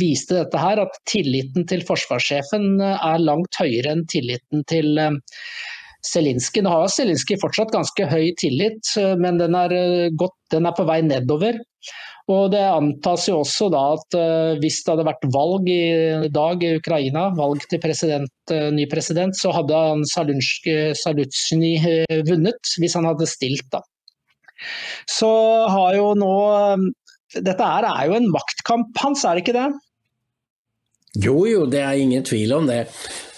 viste 0.00 0.40
dette 0.40 0.62
her, 0.62 0.80
at 0.82 0.96
tilliten 1.10 1.68
til 1.68 1.84
forsvarssjefen 1.86 2.80
er 2.80 3.22
langt 3.22 3.60
høyere 3.60 3.92
enn 3.94 4.06
tilliten 4.10 4.64
til 4.70 4.96
Zelinskyj. 6.06 6.64
Nå 6.64 6.72
har 6.72 6.90
Zelinskyj 6.90 7.38
fortsatt 7.42 7.74
ganske 7.74 8.06
høy 8.10 8.32
tillit, 8.40 8.94
men 9.20 9.38
den 9.38 9.54
er, 9.58 9.74
godt, 10.18 10.34
den 10.54 10.66
er 10.66 10.74
på 10.76 10.86
vei 10.88 11.00
nedover. 11.06 11.60
Og 12.30 12.52
Det 12.52 12.62
antas 12.62 13.26
jo 13.26 13.40
også 13.42 13.68
da 13.72 13.80
at 13.96 14.16
uh, 14.16 14.58
hvis 14.62 14.80
det 14.84 14.92
hadde 14.92 15.06
vært 15.08 15.24
valg 15.34 15.68
i 15.72 16.30
dag 16.32 16.62
i 16.62 16.74
Ukraina, 16.78 17.26
valg 17.34 17.64
til 17.70 17.82
president, 17.82 18.54
ny 18.76 18.86
president, 18.90 19.36
så 19.38 19.50
hadde 19.56 19.80
han 19.88 20.04
Salutsjny 20.06 21.72
uh, 21.82 22.20
vunnet, 22.28 22.74
hvis 22.78 22.94
han 22.98 23.08
hadde 23.10 23.28
stilt. 23.30 23.66
da. 23.74 23.82
Så 25.10 25.30
har 25.74 25.96
jo 25.98 26.12
nå 26.18 26.34
Dette 27.32 27.64
er, 27.64 27.86
er 27.88 28.10
jo 28.10 28.16
en 28.18 28.28
maktkamp 28.28 28.98
hans, 29.00 29.22
er 29.24 29.38
det 29.38 29.42
ikke 29.46 29.56
det? 29.56 29.70
Jo, 31.12 31.42
jo, 31.44 31.66
det 31.68 31.82
er 31.84 31.98
ingen 32.00 32.24
tvil 32.24 32.54
om 32.56 32.68
det. 32.68 32.86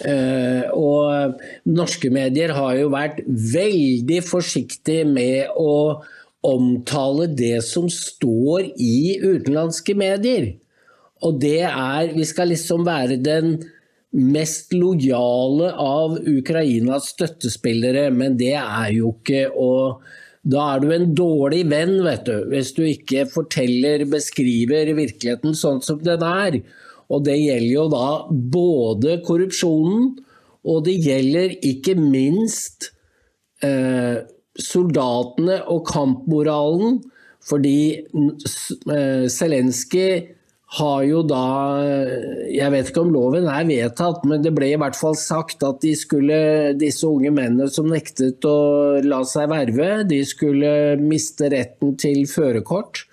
Uh, 0.05 0.63
og 0.79 1.41
norske 1.67 2.11
medier 2.15 2.55
har 2.55 2.77
jo 2.79 2.93
vært 2.95 3.23
veldig 3.27 4.21
forsiktige 4.23 5.07
med 5.09 5.51
å 5.59 6.03
omtale 6.45 7.27
det 7.35 7.65
som 7.67 7.89
står 7.91 8.69
i 8.79 9.17
utenlandske 9.25 9.97
medier. 9.99 10.53
Og 11.25 11.41
det 11.41 11.65
er 11.67 12.13
Vi 12.15 12.27
skal 12.29 12.53
liksom 12.53 12.85
være 12.87 13.17
den 13.17 13.57
mest 14.15 14.71
lojale 14.77 15.73
av 15.75 16.21
Ukrainas 16.21 17.11
støttespillere, 17.17 18.11
men 18.15 18.37
det 18.39 18.55
er 18.61 18.93
jo 18.95 19.17
ikke 19.17 19.49
å 19.51 19.73
da 20.45 20.75
er 20.75 20.83
du 20.83 20.91
en 20.93 21.07
dårlig 21.17 21.63
venn, 21.71 21.95
vet 22.05 22.27
du, 22.29 22.35
hvis 22.53 22.75
du 22.77 22.83
ikke 22.85 23.25
forteller, 23.33 24.05
beskriver 24.13 24.91
virkeligheten 24.93 25.57
sånn 25.57 25.81
som 25.81 26.03
den 26.05 26.21
er. 26.21 26.59
Og 27.15 27.25
det 27.27 27.39
gjelder 27.39 27.71
jo 27.71 27.89
da 27.93 28.07
både 28.31 29.19
korrupsjonen, 29.27 30.15
og 30.65 30.85
det 30.87 30.97
gjelder 31.05 31.59
ikke 31.67 31.95
minst 32.01 32.91
eh, 33.65 34.23
soldatene 34.59 35.61
og 35.71 35.85
kampmoralen. 35.91 37.03
Fordi 37.45 37.77
eh, 38.01 39.27
Zelenskyj 39.29 40.25
har 40.75 41.03
jo 41.07 41.21
da 41.29 41.43
Jeg 42.51 42.73
vet 42.73 42.89
ikke 42.91 43.05
om 43.05 43.13
loven 43.15 43.47
er 43.51 43.67
vedtatt, 43.69 44.25
men 44.27 44.43
det 44.43 44.55
ble 44.57 44.73
i 44.73 44.79
hvert 44.81 44.97
fall 44.99 45.17
sagt 45.19 45.63
at 45.67 45.83
de 45.85 45.93
skulle, 45.99 46.39
disse 46.81 47.07
unge 47.07 47.31
mennene 47.35 47.69
som 47.71 47.91
nektet 47.91 48.45
å 48.49 49.01
la 49.05 49.21
seg 49.29 49.53
verve, 49.53 49.91
de 50.09 50.23
skulle 50.27 50.97
miste 51.03 51.53
retten 51.53 51.95
til 52.01 52.25
førerkort. 52.31 53.05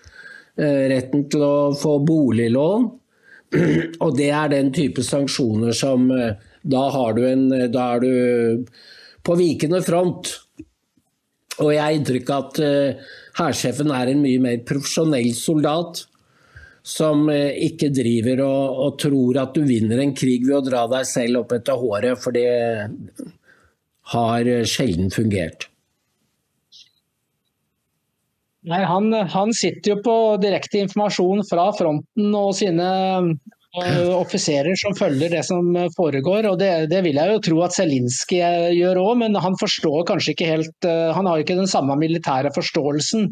Eh, 0.58 0.88
retten 0.92 1.28
til 1.32 1.46
å 1.46 1.56
få 1.78 2.00
boliglån. 2.08 2.90
Og 4.04 4.14
det 4.18 4.30
er 4.32 4.52
den 4.54 4.72
type 4.76 5.04
sanksjoner 5.04 5.76
som 5.76 6.08
eh, 6.16 6.38
Da 6.62 6.86
en 7.28 7.50
Da 7.74 7.88
er 7.96 8.04
du 8.04 8.66
på 9.22 9.36
vikende 9.38 9.82
front. 9.86 10.32
Og 11.62 11.74
jeg 11.74 11.82
har 11.82 11.94
inntrykk 11.94 12.30
av 12.34 12.46
at 12.48 12.60
uh, 12.64 13.10
hærsjefen 13.38 13.92
er 13.94 14.10
en 14.10 14.24
mye 14.24 14.40
mer 14.42 14.64
profesjonell 14.66 15.30
soldat. 15.38 16.08
Som 16.82 17.30
ikke 17.30 17.92
driver 17.94 18.42
og, 18.48 18.80
og, 18.86 18.96
tror 19.04 19.38
at 19.44 19.54
du 19.54 19.62
vinner 19.68 20.02
en 20.02 20.16
krig 20.18 20.48
ved 20.48 20.56
å 20.58 20.66
dra 20.66 20.88
deg 20.90 21.06
selv 21.06 21.44
opp 21.44 21.54
etter 21.54 21.78
håret, 21.78 22.18
for 22.18 22.34
det 22.34 22.48
har 24.16 24.50
sjelden 24.66 25.14
fungert. 25.14 25.71
Nei, 28.70 28.84
han, 28.86 29.10
han, 29.14 29.54
sitter 29.58 29.96
jo 29.96 30.02
på 30.06 30.16
direkte 30.42 30.84
informasjon 30.84 31.42
fra 31.50 31.72
fronten 31.74 32.36
og 32.38 32.54
sine 32.54 32.90
offiserer 33.72 34.76
som 34.76 34.94
følger 34.98 35.32
det 35.32 35.46
som 35.48 35.72
foregår. 35.96 36.50
og 36.50 36.60
Det, 36.60 36.90
det 36.92 37.02
vil 37.06 37.18
jeg 37.18 37.32
jo 37.32 37.40
tro 37.48 37.62
at 37.66 37.76
Zelinskyj 37.76 38.76
gjør 38.76 39.00
òg, 39.02 39.14
men 39.24 39.40
han 39.40 39.56
forstår 39.60 40.04
kanskje 40.10 40.36
ikke 40.36 40.50
helt 40.50 40.88
eh, 40.88 41.14
Han 41.16 41.26
har 41.26 41.40
jo 41.40 41.46
ikke 41.46 41.58
den 41.62 41.72
samme 41.72 41.96
militære 41.98 42.52
forståelsen. 42.54 43.32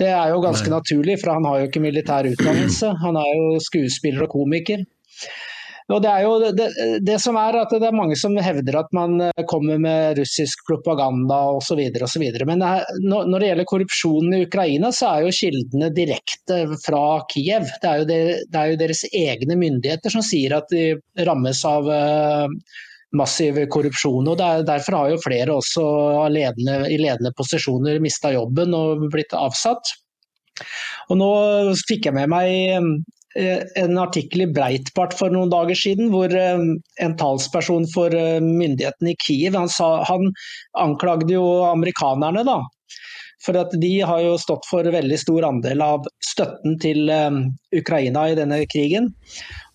Det 0.00 0.08
er 0.08 0.30
jo 0.32 0.40
ganske 0.40 0.70
Nei. 0.70 0.76
naturlig, 0.78 1.18
for 1.20 1.34
han 1.34 1.44
har 1.44 1.60
jo 1.60 1.68
ikke 1.68 1.82
militær 1.82 2.28
utdannelse. 2.30 2.94
Han 3.04 3.18
er 3.20 3.32
jo 3.36 3.58
skuespiller 3.60 4.24
og 4.24 4.32
komiker. 4.38 4.86
Og 5.90 5.98
det 6.04 6.10
er 6.10 6.22
jo 6.22 6.50
det, 6.54 6.66
det, 7.02 7.16
som 7.22 7.36
er 7.40 7.58
at 7.60 7.72
det 7.74 7.88
er 7.88 7.96
mange 7.96 8.16
som 8.18 8.36
hevder 8.38 8.78
at 8.82 8.92
man 8.94 9.16
eh, 9.26 9.44
kommer 9.50 9.80
med 9.82 10.20
russisk 10.20 10.62
propaganda 10.68 11.40
osv. 11.56 11.80
osv. 12.06 12.26
Men 12.46 12.62
når 12.62 13.34
det 13.34 13.48
gjelder 13.50 13.70
korrupsjonen 13.72 14.36
i 14.36 14.44
Ukraina, 14.46 14.92
så 14.94 15.10
er 15.14 15.26
jo 15.26 15.34
kildene 15.40 15.90
direkte 15.96 16.62
fra 16.84 17.02
Kiev. 17.32 17.66
Det 17.82 17.90
er 17.90 18.02
jo, 18.02 18.06
det, 18.10 18.20
det 18.52 18.60
er 18.60 18.70
jo 18.70 18.80
deres 18.84 19.02
egne 19.10 19.58
myndigheter 19.58 20.14
som 20.14 20.24
sier 20.24 20.54
at 20.60 20.70
de 20.70 20.84
rammes 21.26 21.64
av 21.66 21.88
uh, 21.90 22.46
massiv 23.16 23.58
korrupsjon. 23.72 24.28
og 24.30 24.38
der, 24.38 24.62
Derfor 24.68 24.98
har 25.00 25.14
jo 25.14 25.22
flere 25.24 25.56
også 25.58 25.84
ledende, 26.30 26.84
i 26.90 27.00
ledende 27.00 27.34
posisjoner 27.36 27.98
mista 28.02 28.30
jobben 28.34 28.76
og 28.76 29.08
blitt 29.10 29.34
avsatt. 29.34 29.96
Og 31.10 31.18
Nå 31.18 31.32
fikk 31.88 32.10
jeg 32.10 32.14
med 32.14 32.30
meg 32.30 32.80
Eh, 32.80 33.19
en 33.34 33.98
artikkel 33.98 34.42
i 34.42 34.50
Breitbart 34.50 35.14
for 35.14 35.30
noen 35.30 35.52
dager 35.52 35.78
siden, 35.78 36.10
hvor 36.10 36.32
eh, 36.34 36.64
en 37.04 37.16
talsperson 37.20 37.86
for 37.92 38.14
eh, 38.16 38.42
myndighetene 38.42 39.12
i 39.12 39.18
Kiev 39.22 39.58
han, 39.58 39.70
sa, 39.70 40.00
han 40.08 40.32
anklagde 40.78 41.34
jo 41.36 41.44
amerikanerne 41.68 42.42
da, 42.48 42.58
for 43.44 43.60
at 43.60 43.76
de 43.80 43.92
har 44.02 44.24
jo 44.24 44.34
stått 44.40 44.66
for 44.68 44.84
veldig 44.84 45.18
stor 45.20 45.46
andel 45.48 45.84
av 45.84 46.08
støtten 46.26 46.76
til 46.82 47.08
Ukraina 47.76 48.26
i 48.28 48.36
denne 48.38 48.60
krigen. 48.68 49.08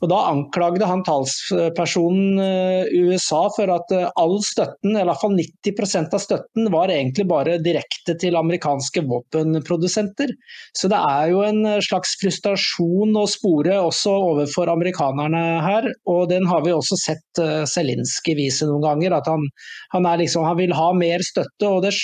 Og 0.05 0.11
Da 0.11 0.19
anklagde 0.29 0.85
han 0.85 1.01
talspersonen 1.05 2.37
eh, 2.41 2.91
USA 3.07 3.47
for 3.55 3.71
at 3.73 3.93
eh, 3.95 4.05
all 4.21 4.37
støtten, 4.45 4.93
eller 4.93 5.15
iallfall 5.15 5.33
90% 5.39 6.13
av 6.13 6.21
støtten, 6.21 6.69
var 6.73 6.93
egentlig 6.93 7.25
bare 7.31 7.57
direkte 7.63 8.13
til 8.21 8.37
amerikanske 8.37 9.01
våpenprodusenter. 9.09 10.35
Så 10.77 10.91
det 10.93 10.99
er 10.99 11.31
jo 11.33 11.41
en 11.47 11.63
eh, 11.71 11.81
slags 11.85 12.13
frustrasjon 12.21 13.17
å 13.17 13.25
spore 13.31 13.79
også 13.81 14.13
overfor 14.29 14.69
amerikanerne 14.75 15.43
her. 15.65 15.89
Og 16.11 16.29
den 16.29 16.45
har 16.51 16.61
vi 16.67 16.75
også 16.75 16.99
sett 17.01 17.43
Zelinskyj 17.71 18.37
vise 18.37 18.69
noen 18.69 18.85
ganger, 18.85 19.17
at 19.17 19.31
han, 19.31 19.49
han, 19.95 20.05
liksom, 20.21 20.45
han 20.45 20.59
vil 20.61 20.75
ha 20.77 20.91
mer 20.93 21.25
støtte. 21.25 21.65
og 21.65 21.81
det, 21.87 21.95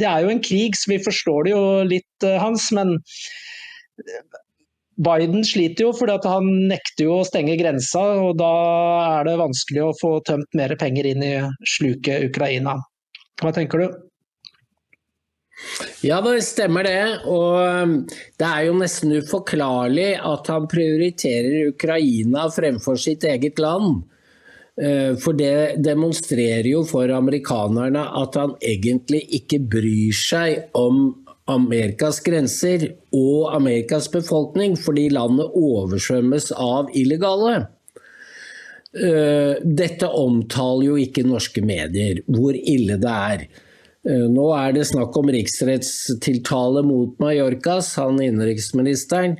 det 0.00 0.08
er 0.08 0.24
jo 0.24 0.32
en 0.32 0.44
krig, 0.44 0.78
så 0.78 0.94
vi 0.94 1.02
forstår 1.04 1.44
det 1.44 1.52
jo 1.52 1.64
litt, 1.84 2.30
Hans. 2.40 2.70
men 2.76 2.96
Biden 5.00 5.44
sliter 5.46 5.86
jo 5.86 5.94
fordi 5.96 6.18
han 6.28 6.48
nekter 6.68 7.06
jo 7.06 7.20
å 7.20 7.26
stenge 7.26 7.56
grensa, 7.60 8.02
og 8.20 8.36
da 8.40 8.52
er 9.16 9.30
det 9.30 9.40
vanskelig 9.40 9.86
å 9.86 9.96
få 9.96 10.12
tømt 10.28 10.58
mer 10.58 10.76
penger 10.80 11.08
inn 11.14 11.24
i 11.24 11.34
sluket 11.76 12.28
Ukraina. 12.28 12.76
Hva 13.40 13.52
tenker 13.56 13.80
du? 13.80 13.98
Ja, 16.04 16.20
det 16.24 16.40
stemmer 16.44 16.86
det. 16.88 17.00
Og 17.28 17.56
um, 17.60 17.96
det 18.40 18.46
er 18.48 18.68
jo 18.68 18.76
nesten 18.80 19.12
uforklarlig 19.20 20.14
at 20.16 20.48
han 20.52 20.68
prioriterer 20.70 21.72
Ukraina 21.72 22.46
fremfor 22.52 23.00
sitt 23.00 23.26
eget 23.28 23.60
land. 23.60 24.02
Uh, 24.80 25.16
for 25.20 25.36
det 25.36 25.80
demonstrerer 25.84 26.70
jo 26.70 26.84
for 26.88 27.12
amerikanerne 27.12 28.06
at 28.20 28.40
han 28.40 28.56
egentlig 28.64 29.26
ikke 29.40 29.60
bryr 29.76 30.16
seg 30.16 30.76
om 30.78 31.10
Amerikas 31.50 32.20
grenser 32.24 32.86
og 33.16 33.50
Amerikas 33.56 34.08
befolkning 34.12 34.76
fordi 34.78 35.08
landet 35.14 35.52
oversvømmes 35.58 36.50
av 36.56 36.90
illegale. 36.96 37.58
Eh, 38.90 39.60
dette 39.62 40.08
omtaler 40.08 40.88
jo 40.88 40.96
ikke 40.98 41.26
norske 41.26 41.62
medier, 41.62 42.22
hvor 42.26 42.56
ille 42.58 42.98
det 43.00 43.16
er. 43.30 43.44
Eh, 44.08 44.26
nå 44.32 44.48
er 44.56 44.74
det 44.74 44.88
snakk 44.88 45.16
om 45.20 45.30
riksrettstiltale 45.30 46.82
mot 46.86 47.14
Mallorcas, 47.22 47.94
han 48.00 48.18
innenriksministeren. 48.22 49.38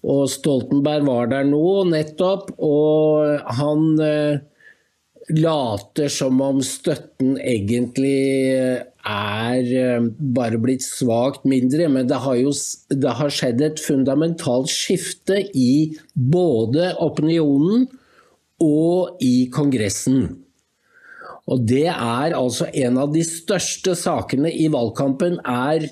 Og 0.00 0.24
Stoltenberg 0.32 1.04
var 1.06 1.28
der 1.30 1.44
nå 1.46 1.84
nettopp, 1.90 2.54
og 2.56 3.44
han 3.60 3.90
eh, 4.00 4.40
later 5.36 6.08
som 6.10 6.40
om 6.42 6.62
støtten 6.64 7.36
egentlig 7.38 8.80
er 9.06 9.70
eh, 9.76 10.08
bare 10.18 10.60
blitt 10.60 10.84
svakt 10.84 11.46
mindre, 11.48 11.88
men 11.88 12.08
det 12.10 12.20
har 12.24 12.36
jo 12.40 12.52
det 12.90 13.16
har 13.20 13.32
skjedd 13.32 13.62
et 13.64 13.82
fundamentalt 13.82 14.70
skifte 14.72 15.40
i 15.56 15.96
både 16.14 16.92
opinionen 17.00 17.88
og 18.60 19.22
i 19.24 19.48
Kongressen. 19.52 20.28
Og 21.50 21.64
det 21.66 21.88
er 21.90 22.36
altså 22.36 22.68
en 22.84 22.98
av 23.00 23.14
de 23.14 23.24
største 23.26 23.96
sakene 23.98 24.52
i 24.52 24.68
valgkampen 24.70 25.40
er 25.48 25.88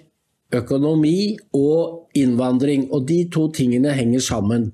økonomi 0.54 1.38
og 1.56 2.12
innvandring. 2.18 2.86
Og 2.92 3.08
de 3.08 3.24
to 3.32 3.48
tingene 3.56 3.94
henger 3.96 4.22
sammen. 4.22 4.68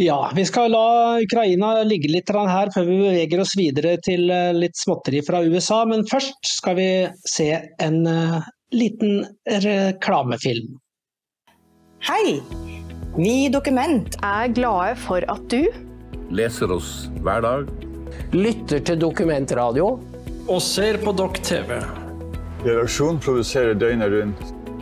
Ja, 0.00 0.32
vi 0.34 0.46
skal 0.48 0.70
la 0.72 1.18
Ukraina 1.20 1.82
ligge 1.84 2.08
litt 2.08 2.30
her 2.32 2.70
før 2.72 2.86
vi 2.88 2.94
beveger 3.02 3.42
oss 3.42 3.50
videre 3.58 3.98
til 4.00 4.30
eh, 4.32 4.54
litt 4.56 4.78
småtteri 4.80 5.20
fra 5.26 5.42
USA. 5.44 5.82
Men 5.84 6.06
først 6.08 6.40
skal 6.48 6.78
vi 6.78 6.86
se 7.28 7.50
en 7.84 7.98
uh, 8.08 8.38
liten 8.72 9.26
reklamefilm. 9.44 10.78
Hei! 12.08 12.40
Vi 13.18 13.34
i 13.44 13.50
Dokument 13.52 14.16
er 14.24 14.48
glade 14.56 14.96
for 15.02 15.26
at 15.28 15.44
du 15.52 15.68
Leser 16.32 16.72
oss 16.72 17.10
hver 17.20 17.44
dag. 17.44 17.68
Lytter 18.32 18.80
til 18.80 19.02
Dokumentradio. 19.02 19.98
Og 20.48 20.62
ser 20.64 20.96
på 21.04 21.12
Dokk 21.12 21.42
TV. 21.44 21.76
Redaksjonen 22.64 23.20
produserer 23.20 23.76
døgnet 23.76 24.16
rundt. 24.16 24.59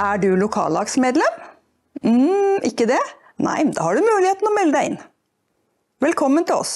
Er 0.00 0.16
du 0.16 0.30
lokallagsmedlem? 0.40 1.34
Mm, 2.02 2.62
ikke 2.64 2.86
det? 2.88 3.00
Nei, 3.40 3.58
da 3.76 3.84
har 3.84 3.98
du 3.98 4.04
muligheten 4.04 4.48
å 4.48 4.52
melde 4.56 4.78
deg 4.78 4.88
inn. 4.88 4.96
Velkommen 6.00 6.46
til 6.48 6.62
oss. 6.62 6.74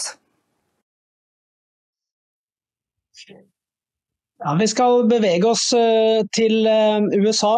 Ja, 4.44 4.52
vi 4.60 4.68
skal 4.68 5.06
bevege 5.08 5.48
oss 5.54 5.70
uh, 5.72 6.20
til 6.36 6.68
uh, 6.68 7.00
USA. 7.24 7.54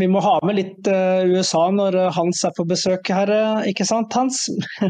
Vi 0.00 0.08
må 0.08 0.22
ha 0.24 0.38
med 0.48 0.56
litt 0.62 0.88
uh, 0.88 1.28
USA 1.28 1.66
når 1.76 1.98
Hans 2.16 2.40
er 2.48 2.56
på 2.56 2.64
besøk 2.68 3.12
her, 3.12 3.32
ikke 3.68 3.84
sant 3.88 4.16
Hans? 4.16 4.46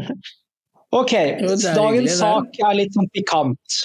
ok, 1.01 1.13
dagens 1.43 2.19
sak 2.21 2.59
er 2.63 2.79
litt 2.79 2.95
sånn 2.95 3.11
pikant. 3.11 3.83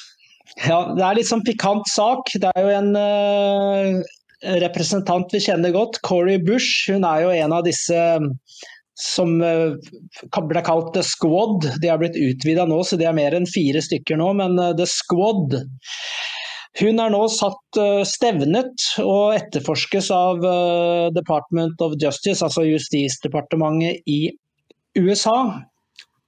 Ja, 0.69 0.85
det 0.95 1.03
er 1.03 1.19
litt 1.19 1.31
sånn 1.33 1.43
pikant 1.47 1.91
sak. 1.91 2.31
Det 2.39 2.55
er 2.55 2.67
jo 2.69 2.75
en 2.79 4.03
representant 4.63 5.33
vi 5.35 5.41
kjenner 5.45 5.75
godt, 5.75 6.01
Corey 6.07 6.41
Bush. 6.43 6.91
Hun 6.91 7.07
er 7.09 7.25
jo 7.25 7.33
en 7.35 7.55
av 7.59 7.65
disse 7.67 7.99
som 8.99 9.39
ble 9.39 10.63
kalt 10.67 10.93
The 10.95 11.03
Squad. 11.07 11.69
De 11.83 11.91
har 11.91 12.01
blitt 12.03 12.19
utvida 12.19 12.67
nå, 12.69 12.83
så 12.85 12.99
de 13.01 13.09
er 13.09 13.17
mer 13.17 13.35
enn 13.37 13.49
fire 13.49 13.83
stykker 13.83 14.21
nå. 14.21 14.33
Men 14.43 14.61
The 14.79 14.89
Squad 14.91 15.59
hun 16.81 17.01
er 17.05 17.11
nå 17.13 17.27
satt 17.29 17.79
stevnet 18.09 18.87
og 19.03 19.35
etterforskes 19.37 20.07
av 20.17 20.41
Department 21.13 21.83
of 21.85 21.99
Justice, 22.01 22.41
altså 22.41 22.65
Justisdepartementet 22.65 24.09
i 24.09 24.31
USA. 24.97 25.37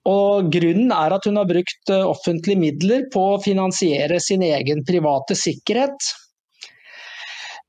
Og 0.05 0.51
Grunnen 0.53 0.93
er 0.93 1.15
at 1.17 1.25
hun 1.25 1.41
har 1.41 1.49
brukt 1.49 1.95
offentlige 1.97 2.61
midler 2.61 3.07
på 3.15 3.23
å 3.33 3.41
finansiere 3.41 4.21
sin 4.21 4.45
egen 4.45 4.85
private 4.85 5.37
sikkerhet. 5.39 6.13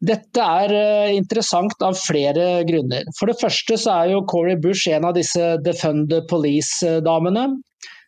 Dette 0.06 0.44
er 0.44 0.74
interessant 1.16 1.82
av 1.86 1.98
flere 1.98 2.64
grunner. 2.68 3.08
For 3.18 3.32
det 3.32 3.40
første 3.42 3.78
så 3.80 3.96
er 4.02 4.12
jo 4.14 4.26
Corey 4.30 4.58
Bush 4.62 4.92
en 4.92 5.08
av 5.10 5.16
disse 5.18 5.56
Defund 5.66 6.14
Police-damene. 6.30 7.48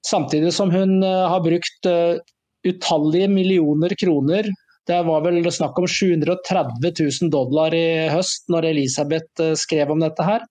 Samtidig 0.05 0.53
som 0.55 0.69
hun 0.71 1.01
har 1.01 1.41
brukt 1.45 1.89
utallige 2.67 3.29
millioner 3.31 3.95
kroner. 3.99 4.49
Det 4.87 4.99
var 5.03 5.23
vel 5.25 5.41
snakk 5.51 5.79
om 5.79 5.87
730 5.87 6.93
000 6.99 7.31
dollar 7.33 7.73
i 7.75 8.07
høst 8.11 8.45
når 8.51 8.69
Elisabeth 8.69 9.49
skrev 9.59 9.91
om 9.91 10.03
dette 10.03 10.23
her. 10.23 10.45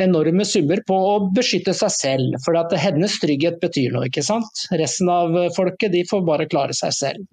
Enorme 0.00 0.46
summer 0.48 0.80
på 0.88 0.96
å 0.96 1.16
beskytte 1.36 1.74
seg 1.76 1.92
selv, 1.92 2.38
for 2.46 2.56
at 2.56 2.72
hennes 2.80 3.18
trygghet 3.20 3.58
betyr 3.60 3.92
noe. 3.92 4.06
ikke 4.08 4.24
sant? 4.24 4.64
Resten 4.80 5.10
av 5.12 5.36
folket 5.56 5.92
de 5.92 6.06
får 6.08 6.24
bare 6.24 6.48
klare 6.48 6.76
seg 6.76 6.94
selv. 6.96 7.26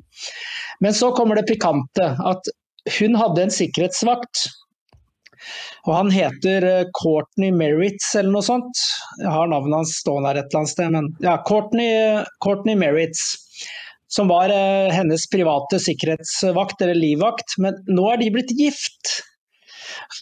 Men 0.83 0.95
så 0.97 1.13
kommer 1.15 1.39
det 1.39 1.47
pikante, 1.47 2.09
at 2.19 2.51
hun 2.99 3.17
hadde 3.19 3.47
en 3.47 3.53
sikkerhetsvakt. 3.53 4.47
Og 5.87 5.93
Han 5.95 6.11
heter 6.11 6.65
Courtney 6.97 7.51
Merritts 7.55 8.09
eller 8.19 8.33
noe 8.35 8.45
sånt. 8.45 8.81
Jeg 9.21 9.31
har 9.31 9.51
navnet 9.51 9.79
hans 9.79 9.95
stående 10.01 10.31
her 10.31 10.41
et 10.41 10.49
eller 10.49 10.63
annet 10.63 10.73
sted. 10.73 10.91
men 10.95 11.11
ja, 11.23 11.37
Courtney, 11.47 12.23
Courtney 12.43 12.75
Merritts. 12.75 13.35
som 14.07 14.29
var 14.31 14.47
eh, 14.49 14.87
hennes 14.95 15.25
private 15.27 15.81
sikkerhetsvakt 15.83 16.79
eller 16.81 16.95
livvakt, 16.95 17.57
men 17.59 17.75
nå 17.91 18.05
er 18.13 18.21
de 18.21 18.29
blitt 18.31 18.53
gift. 18.55 19.17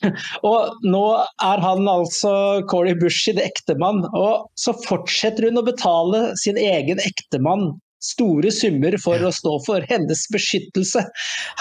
og 0.50 0.80
nå 0.82 1.04
er 1.22 1.62
han 1.62 1.86
altså 1.92 2.64
Corey 2.72 2.96
Bush 2.98 3.28
sin 3.28 3.38
ektemann, 3.38 4.02
og 4.18 4.50
så 4.58 4.74
fortsetter 4.88 5.50
hun 5.50 5.62
å 5.62 5.66
betale 5.68 6.32
sin 6.42 6.58
egen 6.58 7.02
ektemann 7.04 7.76
store 8.06 8.52
summer 8.54 8.98
for 9.02 9.22
å 9.26 9.34
stå 9.34 9.58
for 9.66 9.86
hennes 9.90 10.26
beskyttelse. 10.34 11.04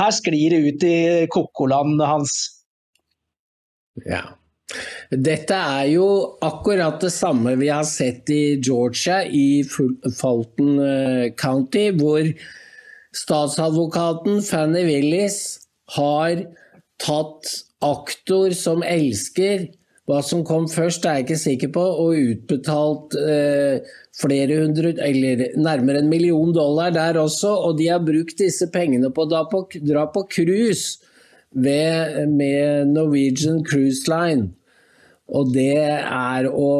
Her 0.00 0.14
sklir 0.14 0.54
det 0.54 0.62
ut 0.68 0.86
i 0.88 0.96
kokolandet 1.32 2.10
hans. 2.10 2.38
Ja. 4.06 4.24
Dette 5.12 5.54
er 5.54 5.88
jo 5.92 6.06
akkurat 6.42 6.96
det 7.02 7.12
samme 7.14 7.52
vi 7.60 7.68
har 7.70 7.84
sett 7.86 8.30
i 8.32 8.56
Georgia, 8.56 9.20
i 9.24 9.62
Fulton 9.68 10.78
County, 11.38 11.90
hvor 11.94 12.24
statsadvokaten 13.14 14.42
Fanny 14.42 14.82
Willis 14.88 15.38
har 15.94 16.42
tatt 17.02 17.52
aktor 17.84 18.54
som 18.56 18.82
elsker. 18.86 19.68
Hva 20.08 20.20
som 20.24 20.42
kom 20.44 20.66
først 20.68 21.06
er 21.08 21.20
jeg 21.20 21.26
ikke 21.26 21.40
sikker 21.40 21.70
på, 21.76 21.84
og 22.04 22.18
utbetalt 22.32 23.14
eh, 23.16 23.94
flere 24.14 24.60
hundre, 24.62 24.94
eller 25.02 25.48
nærmere 25.58 26.02
en 26.02 26.10
million 26.10 26.52
dollar 26.54 26.94
der 26.94 27.18
også. 27.20 27.50
Og 27.68 27.78
de 27.78 27.88
har 27.90 28.04
brukt 28.04 28.38
disse 28.38 28.68
pengene 28.72 29.10
på 29.14 29.26
å 29.26 29.30
dra 29.30 30.06
på, 30.10 30.26
cruise 30.30 31.00
med 31.54 32.92
Norwegian 32.92 33.62
Cruise 33.66 34.10
Line. 34.10 34.52
Og 35.34 35.54
det 35.54 35.80
er 36.04 36.50
å, 36.50 36.70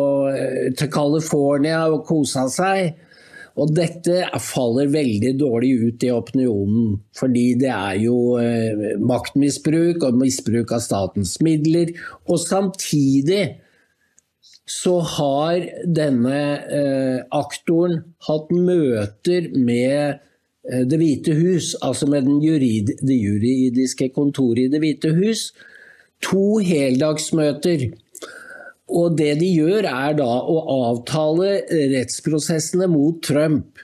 til 0.77 0.91
California 0.93 1.87
og 1.89 2.05
kose 2.07 2.45
seg. 2.53 2.95
Og 3.55 3.71
dette 3.71 4.25
faller 4.43 4.89
veldig 4.91 5.31
dårlig 5.39 5.71
ut 5.79 6.05
i 6.05 6.11
opinionen, 6.11 6.97
fordi 7.15 7.45
det 7.61 7.71
er 7.71 8.01
jo 8.03 8.17
eh, 8.43 8.97
maktmisbruk 8.99 10.03
og 10.03 10.19
misbruk 10.19 10.75
av 10.75 10.83
statens 10.83 11.37
midler. 11.45 11.93
Og 12.27 12.41
samtidig 12.43 13.45
så 14.65 14.99
har 15.05 15.65
denne 15.85 16.41
eh, 16.73 17.19
aktoren 17.37 18.01
hatt 18.29 18.53
møter 18.53 19.51
med 19.53 20.21
eh, 20.65 20.85
Det 20.89 20.99
hvite 21.01 21.35
hus, 21.37 21.75
altså 21.85 22.09
med 22.09 22.31
jurid, 22.45 22.95
det 23.05 23.19
juridiske 23.19 24.09
kontoret 24.17 24.67
i 24.67 24.73
Det 24.73 24.81
hvite 24.81 25.13
hus. 25.19 25.51
To 26.25 26.59
heldagsmøter 26.65 27.91
og 28.95 29.17
det 29.19 29.33
de 29.41 29.49
gjør, 29.49 29.87
er 29.89 30.17
da 30.19 30.29
å 30.29 30.57
avtale 30.91 31.57
rettsprosessene 31.95 32.89
mot 32.91 33.21
Trump. 33.25 33.81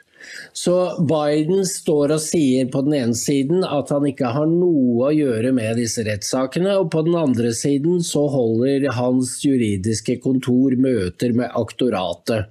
Så 0.53 0.75
Biden 1.09 1.65
står 1.67 2.15
og 2.17 2.23
sier 2.23 2.69
på 2.73 2.83
den 2.87 2.97
ene 2.99 3.17
siden 3.19 3.65
at 3.67 3.93
han 3.95 4.07
ikke 4.09 4.33
har 4.35 4.49
noe 4.51 5.09
å 5.09 5.15
gjøre 5.15 5.53
med 5.57 5.79
disse 5.81 6.05
rettssakene, 6.07 6.77
og 6.81 6.91
på 6.95 7.05
den 7.07 7.17
andre 7.19 7.53
siden 7.57 8.01
så 8.07 8.27
holder 8.33 8.91
hans 8.97 9.39
juridiske 9.45 10.19
kontor 10.25 10.77
møter 10.81 11.35
med 11.37 11.53
aktoratet. 11.59 12.51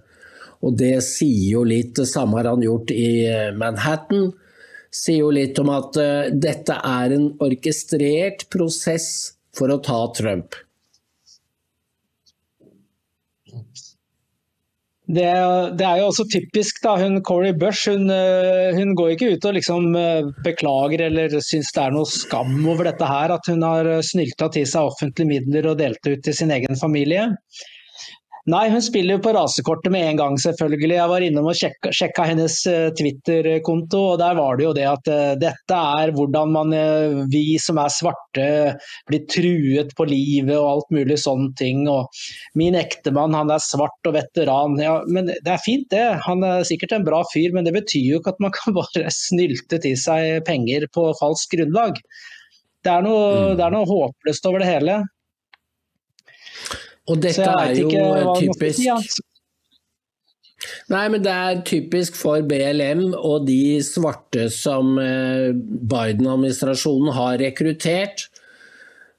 Og 0.66 0.76
det 0.80 0.98
sier 1.06 1.56
jo 1.56 1.64
litt, 1.68 1.96
det 1.96 2.10
samme 2.10 2.40
har 2.40 2.52
han 2.52 2.64
gjort 2.64 2.92
i 2.92 3.12
Manhattan. 3.56 4.32
Sier 4.92 5.24
jo 5.24 5.30
litt 5.32 5.60
om 5.62 5.70
at 5.72 6.00
uh, 6.02 6.32
dette 6.34 6.76
er 6.76 7.14
en 7.16 7.30
orkestrert 7.46 8.48
prosess 8.52 9.38
for 9.56 9.72
å 9.72 9.80
ta 9.86 10.02
Trump. 10.18 10.58
Det, 15.10 15.30
det, 15.80 15.86
er 15.86 16.02
jo 16.02 16.10
også 16.12 16.28
typisk, 16.30 16.84
da. 16.84 16.94
Hun 17.02 17.18
Corey 17.26 17.56
Bush 17.58 17.90
hun, 17.90 18.12
eh, 18.14 18.76
hun 18.78 18.94
går 18.98 19.16
ikke 19.16 19.32
ut 19.34 19.48
og 19.50 19.56
liksom 19.58 19.96
eh, 19.98 20.28
beklager 20.46 21.08
eller 21.08 21.34
syns 21.42 21.72
det 21.74 21.82
er 21.82 21.96
noe 21.96 22.10
skam 22.10 22.60
over 22.70 22.92
dette 22.92 23.10
her. 23.10 23.34
At 23.34 23.50
hun 23.50 23.66
har 23.66 23.90
snylta 24.06 24.52
til 24.54 24.70
seg 24.70 24.92
offentlige 24.92 25.32
midler 25.32 25.72
og 25.72 25.80
delt 25.82 26.06
ut 26.06 26.22
til 26.26 26.38
sin 26.38 26.54
egen 26.54 26.78
familie. 26.78 27.26
Nei, 28.50 28.70
hun 28.72 28.82
spiller 28.82 29.18
jo 29.18 29.22
på 29.22 29.32
rasekortet 29.36 29.92
med 29.94 30.08
en 30.08 30.18
gang, 30.18 30.36
selvfølgelig. 30.42 30.96
Jeg 30.96 31.12
var 31.12 31.24
innom 31.26 31.50
og 31.52 31.58
sjekka, 31.60 31.92
sjekka 31.94 32.24
hennes 32.32 32.56
uh, 32.72 32.88
Twitter-konto, 32.98 34.00
og 34.14 34.22
der 34.22 34.38
var 34.40 34.58
det 34.58 34.66
jo 34.66 34.72
det 34.78 34.86
at 34.90 35.10
uh, 35.12 35.34
dette 35.38 35.82
er 36.00 36.14
hvordan 36.16 36.54
man, 36.56 36.74
uh, 36.74 37.20
vi 37.30 37.60
som 37.62 37.78
er 37.82 37.92
svarte, 37.94 38.48
blir 39.12 39.28
truet 39.30 39.94
på 39.98 40.08
livet 40.10 40.56
og 40.56 40.70
alt 40.72 40.96
mulig 40.96 41.20
sånne 41.22 41.52
ting. 41.60 41.84
Og 41.92 42.10
min 42.58 42.80
ektemann, 42.80 43.38
han 43.38 43.54
er 43.54 43.62
svart 43.62 44.10
og 44.10 44.18
veteran. 44.18 44.80
Ja, 44.82 44.98
men 45.06 45.30
det 45.30 45.54
er 45.54 45.62
fint 45.66 45.92
det. 45.94 46.08
Han 46.26 46.42
er 46.48 46.66
sikkert 46.66 46.96
en 46.98 47.06
bra 47.06 47.22
fyr, 47.34 47.54
men 47.54 47.70
det 47.70 47.76
betyr 47.78 48.16
jo 48.16 48.24
ikke 48.24 48.34
at 48.34 48.44
man 48.48 48.56
kan 48.62 48.78
bare 48.80 49.14
snylte 49.14 49.84
til 49.84 50.00
seg 50.00 50.42
penger 50.50 50.90
på 50.96 51.12
falskt 51.22 51.54
grunnlag. 51.54 52.02
Det 52.88 52.96
er 52.96 53.06
noe, 53.06 53.24
mm. 53.30 53.56
det 53.60 53.68
er 53.68 53.78
noe 53.78 53.94
håpløst 53.94 54.50
over 54.50 54.64
det 54.64 54.74
hele. 54.74 55.02
Og 57.10 57.18
dette 57.24 57.46
er 57.46 57.74
jo 57.80 58.36
typisk 58.38 58.84
si, 58.84 59.24
Nei, 60.92 61.06
men 61.12 61.22
det 61.24 61.32
er 61.32 61.62
typisk 61.68 62.18
for 62.20 62.44
BLM 62.48 63.14
og 63.16 63.46
de 63.48 63.80
svarte 63.86 64.50
som 64.52 64.98
eh, 65.00 65.52
Biden-administrasjonen 65.54 67.14
har 67.16 67.40
rekruttert. 67.40 68.26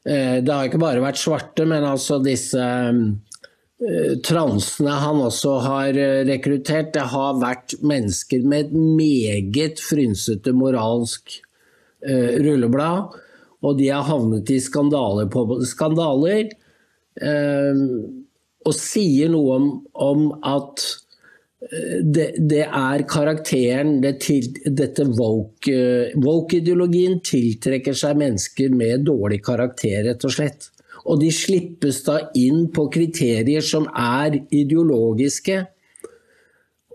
Eh, 0.04 0.40
det 0.44 0.52
har 0.52 0.68
ikke 0.68 0.82
bare 0.82 1.04
vært 1.04 1.20
svarte, 1.22 1.64
men 1.70 1.86
altså 1.86 2.18
disse 2.22 2.60
eh, 2.60 4.12
transene 4.26 4.98
han 5.00 5.22
også 5.24 5.56
har 5.64 6.00
rekruttert, 6.28 6.92
det 6.96 7.06
har 7.14 7.40
vært 7.40 7.78
mennesker 7.80 8.44
med 8.44 8.66
et 8.66 8.76
meget 8.76 9.80
frynsete 9.80 10.52
moralsk 10.56 11.38
rulleblad. 12.00 13.16
Og 13.60 13.76
de 13.76 13.90
har 13.92 14.06
havnet 14.08 14.48
i 14.52 14.56
skandaler 14.64 15.26
på 15.32 15.44
skandaler. 15.68 16.48
Ehm, 17.20 17.86
og 18.60 18.74
sier 18.76 19.30
noe 19.32 19.54
om, 19.56 19.70
om 20.04 20.26
at 20.46 20.82
eh, 21.64 22.00
det, 22.04 22.34
det, 22.38 22.66
er 22.66 23.06
karakteren 23.08 24.00
det 24.04 24.20
til, 24.24 24.48
Dette 24.64 25.04
woke-ideologien 25.08 27.14
woke 27.18 27.30
tiltrekker 27.30 27.94
seg 27.96 28.16
mennesker 28.20 28.68
med 28.76 29.04
dårlig 29.08 29.40
karakter, 29.46 30.04
rett 30.08 30.24
og 30.28 30.32
slett. 30.36 30.70
Og 31.08 31.20
de 31.22 31.30
slippes 31.32 32.02
da 32.04 32.18
inn 32.36 32.68
på 32.74 32.82
kriterier 32.92 33.64
som 33.64 33.88
er 33.96 34.36
ideologiske, 34.52 35.64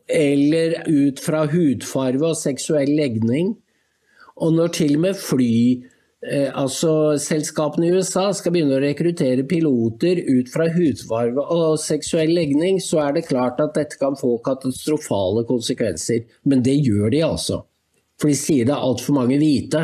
eller 0.06 0.86
ut 0.86 1.18
fra 1.18 1.48
hudfarve 1.50 2.30
og 2.30 2.38
seksuell 2.38 2.94
legning. 2.94 3.56
Og 4.38 4.54
når 4.54 4.70
til 4.78 4.96
og 5.00 5.04
med 5.08 5.18
fly 5.18 5.56
Eh, 5.80 5.95
altså, 6.58 6.92
Selskapene 7.22 7.90
i 7.90 7.94
USA 7.96 8.30
skal 8.34 8.56
begynne 8.56 8.78
å 8.78 8.84
rekruttere 8.84 9.46
piloter 9.48 10.22
ut 10.26 10.50
fra 10.52 10.68
hudfarge 10.74 11.44
og 11.54 11.78
seksuell 11.82 12.34
legning, 12.36 12.80
så 12.82 13.04
er 13.04 13.18
det 13.18 13.28
klart 13.30 13.62
at 13.64 13.76
dette 13.78 14.00
kan 14.02 14.18
få 14.20 14.38
katastrofale 14.46 15.46
konsekvenser. 15.50 16.26
Men 16.50 16.66
det 16.66 16.80
gjør 16.80 17.14
de 17.14 17.22
altså. 17.28 17.62
For 18.22 18.32
de 18.32 18.40
sier 18.40 18.68
det 18.68 18.76
er 18.76 18.88
altfor 18.88 19.18
mange 19.18 19.38
hvite. 19.42 19.84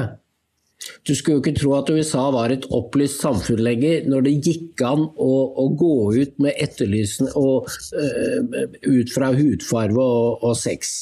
Du 1.06 1.13
skulle 1.13 1.38
jo 1.38 1.43
ikke 1.43 1.60
tro 1.60 1.75
at 1.77 1.91
USA 1.93 2.23
var 2.34 2.54
et 2.54 2.65
opplyst 2.73 3.21
samfunn 3.21 3.62
lenger, 3.62 4.08
når 4.10 4.25
det 4.25 4.34
gikk 4.47 4.82
an 4.86 5.04
å, 5.13 5.32
å 5.62 5.67
gå 5.77 5.93
ut 6.17 6.41
med 6.41 6.58
etterlysende 6.58 7.36
og, 7.38 7.69
uh, 7.93 8.65
ut 8.88 9.13
fra 9.13 9.30
hudfarge 9.38 10.01
og, 10.01 10.41
og 10.41 10.58
sex 10.58 10.95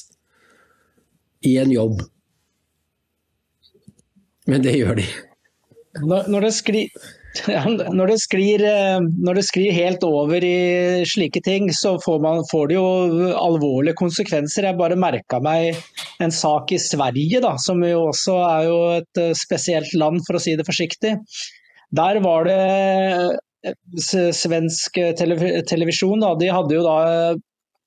i 1.48 1.56
en 1.62 1.72
jobb. 1.72 2.04
Men 4.50 4.66
det 4.66 4.76
gjør 4.76 5.00
de. 5.00 5.08
Når, 6.00 6.46
det 6.46 6.52
sklir, 6.56 6.88
ja, 7.52 7.64
når, 7.68 8.14
det 8.14 8.18
sklir, 8.24 8.64
eh, 8.66 9.00
når 9.00 9.40
det 9.40 9.46
sklir 9.48 9.76
helt 9.76 10.06
over 10.08 10.46
i 10.46 11.04
slike 11.10 11.42
ting, 11.46 11.70
så 11.76 11.96
får, 12.04 12.22
man, 12.24 12.44
får 12.52 12.72
det 12.72 12.78
jo 12.78 12.88
alvorlige 13.40 13.98
konsekvenser. 14.00 14.70
Jeg 14.70 14.80
bare 14.80 15.00
merka 15.00 15.42
meg 15.44 15.80
en 16.24 16.34
sak 16.34 16.74
i 16.76 16.82
Sverige, 16.82 17.44
da, 17.46 17.56
som 17.62 17.84
jo 17.86 18.08
også 18.10 18.40
er 18.48 18.64
jo 18.70 18.80
et 19.00 19.22
eh, 19.22 19.36
spesielt 19.38 19.94
land, 19.98 20.24
for 20.28 20.40
å 20.40 20.44
si 20.44 20.56
det 20.60 20.68
forsiktig. 20.68 21.18
Der 21.96 22.22
var 22.24 22.48
det 22.48 22.64
eh, 23.66 24.34
svensk 24.36 25.00
televisjon, 25.20 26.24
da, 26.24 26.36
de 26.40 26.52
hadde 26.54 26.80
jo 26.80 26.86
da 26.86 27.00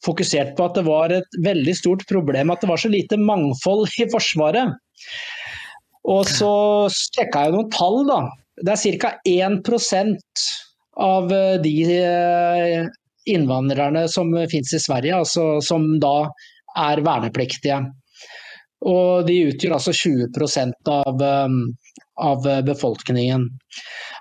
fokusert 0.02 0.56
på 0.58 0.66
at 0.66 0.78
det 0.78 0.86
var 0.86 1.12
et 1.14 1.36
veldig 1.44 1.74
stort 1.78 2.02
problem 2.10 2.50
at 2.50 2.62
det 2.62 2.70
var 2.72 2.80
så 2.82 2.90
lite 2.90 3.18
mangfold 3.20 3.86
i 4.02 4.08
Forsvaret. 4.10 4.74
Og 6.10 6.26
så 6.26 6.52
sjekka 6.90 7.46
jeg 7.46 7.54
noen 7.54 7.70
tall, 7.74 8.02
da. 8.08 8.20
Det 8.62 8.74
er 8.74 8.98
ca. 9.00 9.12
1% 9.28 10.46
av 11.02 11.32
eh, 11.32 11.60
de 11.62 11.76
eh, 11.96 12.88
innvandrerne 13.32 14.08
som 14.10 14.32
finnes 14.50 14.74
i 14.74 14.82
Sverige, 14.82 15.22
altså 15.22 15.60
som 15.64 15.86
da 16.02 16.26
er 16.78 17.02
vernepliktige. 17.04 17.78
Og 18.82 19.28
de 19.28 19.38
utgjør 19.52 19.76
altså 19.78 19.94
20% 19.94 20.90
av, 20.90 21.22
eh, 21.22 21.56
av 22.28 22.50
befolkningen. 22.66 23.46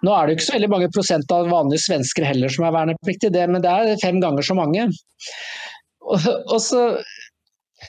Nå 0.06 0.13
er 0.15 0.28
det 0.28 0.38
ikke 0.38 0.48
så 0.48 0.58
veldig 0.58 0.72
mange 0.72 0.91
prosent 0.94 1.34
av 1.34 1.50
vanlige 1.52 1.86
svensker 1.88 2.26
heller 2.26 2.54
som 2.54 2.65
er 2.65 2.78
vernepliktige, 2.78 3.50
men 3.50 3.65
det 3.65 3.74
er 3.74 4.00
fem 4.02 4.22
ganger 4.24 4.46
så 4.46 4.58
mange. 4.58 4.88
Og, 6.02 6.24
og 6.48 6.58
så 6.63 6.86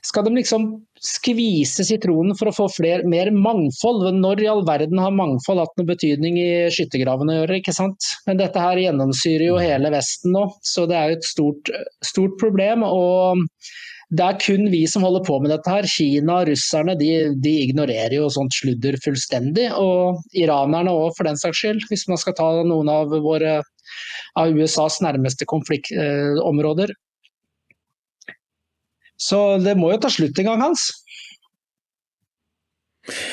skal 0.01 0.25
de 0.27 0.35
liksom 0.39 0.67
skvise 1.03 1.85
sitronen 1.85 2.37
for 2.39 2.49
å 2.49 2.55
få 2.57 2.69
flere, 2.73 3.05
mer 3.09 3.31
mangfold? 3.35 4.09
Når 4.17 4.43
i 4.43 4.49
all 4.51 4.65
verden 4.69 5.01
har 5.03 5.15
mangfold 5.15 5.61
hatt 5.63 5.77
noen 5.79 5.91
betydning 5.91 6.39
i 6.41 6.51
skyttergravene 6.73 7.35
å 7.35 7.41
gjøre? 7.43 7.61
ikke 7.61 7.77
sant? 7.77 8.11
Men 8.29 8.41
dette 8.41 8.63
her 8.63 8.81
gjennomsyrer 8.81 9.49
jo 9.51 9.61
hele 9.61 9.93
Vesten 9.93 10.33
nå, 10.37 10.47
så 10.65 10.89
det 10.89 10.99
er 10.99 11.13
jo 11.13 11.21
et 11.21 11.29
stort, 11.29 11.73
stort 12.13 12.39
problem. 12.41 12.87
og 12.89 13.45
det 14.13 14.25
er 14.27 14.41
kun 14.45 14.67
vi 14.69 14.83
som 14.91 15.05
holder 15.07 15.23
på 15.25 15.39
med 15.41 15.49
dette 15.55 15.73
her. 15.73 15.87
Kina 15.89 16.43
og 16.43 16.51
russerne 16.51 16.97
de, 17.01 17.13
de 17.41 17.53
ignorerer 17.63 18.19
jo 18.19 18.27
sånt 18.33 18.53
sludder 18.53 18.99
fullstendig. 19.01 19.71
Og 19.73 20.21
iranerne 20.37 20.93
òg, 20.93 21.15
for 21.17 21.29
den 21.29 21.41
saks 21.41 21.63
skyld. 21.63 21.87
Hvis 21.89 22.05
man 22.11 22.21
skal 22.21 22.37
ta 22.37 22.51
noen 22.69 22.91
av, 22.93 23.15
våre, 23.25 23.63
av 24.37 24.53
USAs 24.53 25.01
nærmeste 25.05 25.49
konfliktområder. 25.49 26.93
Så 29.23 29.39
det 29.63 29.77
må 29.79 29.93
jo 29.93 30.01
ta 30.03 30.11
slutt 30.11 30.39
en 30.43 30.51
gang, 30.51 30.67
Hans. 30.67 30.91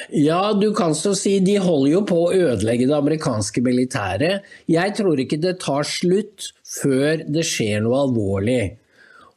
Ja, 0.09 0.53
du 0.57 0.71
kan 0.73 0.95
så 0.97 1.13
si 1.17 1.35
de 1.45 1.59
holder 1.61 1.91
jo 1.91 2.01
på 2.09 2.17
å 2.23 2.33
ødelegge 2.33 2.87
det 2.89 2.97
amerikanske 2.97 3.61
militæret. 3.65 4.45
Jeg 4.69 4.95
tror 4.97 5.21
ikke 5.21 5.37
det 5.41 5.59
tar 5.61 5.85
slutt 5.85 6.49
før 6.79 7.21
det 7.29 7.45
skjer 7.45 7.83
noe 7.85 8.03
alvorlig. 8.07 8.63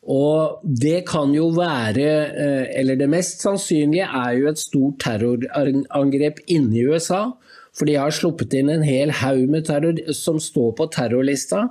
Og 0.03 0.65
det 0.65 1.05
kan 1.07 1.31
jo 1.37 1.51
være, 1.55 2.09
eh, 2.33 2.81
eller 2.81 2.97
det 2.99 3.09
mest 3.13 3.45
sannsynlige 3.45 4.09
er 4.09 4.33
jo 4.41 4.49
et 4.49 4.59
stort 4.59 4.99
terrorangrep 5.05 6.41
inne 6.49 6.75
i 6.75 6.87
USA. 6.89 7.37
For 7.73 7.87
de 7.87 7.95
har 8.01 8.11
sluppet 8.11 8.53
inn 8.55 8.69
en 8.73 8.83
hel 8.83 9.13
haug 9.23 9.49
med 9.49 9.69
terror 9.69 10.01
som 10.13 10.41
står 10.41 10.75
på 10.77 10.91
terrorlista. 10.93 11.69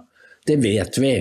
Det 0.47 0.61
vet 0.61 0.97
vi. 0.97 1.15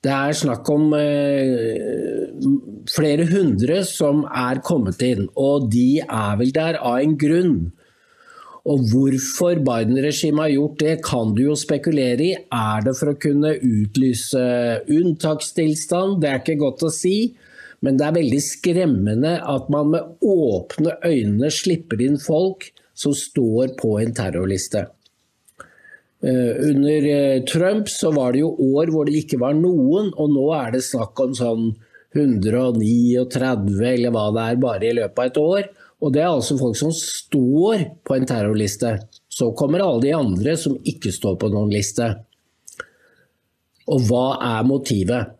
Det 0.00 0.12
er 0.12 0.32
snakk 0.32 0.68
om 0.72 0.94
eh, 0.96 2.46
flere 2.88 3.26
hundre 3.28 3.82
som 3.84 4.22
er 4.24 4.62
kommet 4.64 5.02
inn, 5.04 5.26
og 5.36 5.66
de 5.72 6.00
er 6.00 6.38
vel 6.40 6.54
der 6.56 6.78
av 6.80 7.02
en 7.02 7.18
grunn. 7.20 7.58
Og 8.70 8.86
hvorfor 8.92 9.60
Biden-regimet 9.64 10.44
har 10.46 10.54
gjort 10.54 10.80
det, 10.80 10.94
kan 11.04 11.34
du 11.36 11.42
jo 11.46 11.56
spekulere 11.56 12.24
i. 12.24 12.32
Er 12.36 12.84
det 12.84 12.94
for 12.96 13.12
å 13.12 13.18
kunne 13.20 13.54
utlyse 13.56 14.42
unntakstilstand? 14.88 16.20
Det 16.20 16.30
er 16.30 16.42
ikke 16.42 16.60
godt 16.60 16.84
å 16.88 16.92
si. 16.92 17.34
Men 17.84 17.96
det 17.96 18.06
er 18.06 18.16
veldig 18.18 18.40
skremmende 18.44 19.34
at 19.48 19.68
man 19.72 19.92
med 19.94 20.24
åpne 20.24 20.98
øyne 21.08 21.52
slipper 21.52 22.00
inn 22.04 22.20
folk 22.20 22.68
som 22.96 23.16
står 23.16 23.76
på 23.80 23.94
en 24.02 24.12
terrorliste. 24.16 24.84
Eh, 26.20 26.68
under 26.68 27.06
eh, 27.08 27.42
Trump 27.44 27.88
så 27.88 28.10
var 28.12 28.32
det 28.32 28.42
jo 28.42 28.52
år 28.76 28.90
hvor 28.92 29.08
det 29.08 29.22
ikke 29.22 29.38
var 29.40 29.54
noen, 29.56 30.10
og 30.12 30.34
nå 30.34 30.50
er 30.52 30.74
det 30.74 30.82
snakk 30.84 31.20
om 31.24 31.32
sånn 31.36 31.70
139 32.12 33.86
eller 33.88 34.12
hva 34.12 34.26
det 34.34 34.44
er, 34.44 34.58
bare 34.60 34.88
i 34.90 34.96
løpet 34.98 35.22
av 35.22 35.30
et 35.30 35.40
år. 35.40 35.70
Og 36.00 36.12
det 36.12 36.22
er 36.22 36.28
altså 36.28 36.58
folk 36.60 36.76
som 36.76 36.92
står 36.96 37.86
på 38.04 38.16
en 38.16 38.28
terrorliste. 38.28 38.94
Så 39.30 39.52
kommer 39.56 39.84
alle 39.84 40.04
de 40.04 40.14
andre 40.16 40.56
som 40.60 40.76
ikke 40.84 41.12
står 41.14 41.38
på 41.40 41.50
noen 41.52 41.72
liste. 41.72 42.08
Og 43.90 44.04
hva 44.08 44.24
er 44.44 44.66
motivet? 44.68 45.36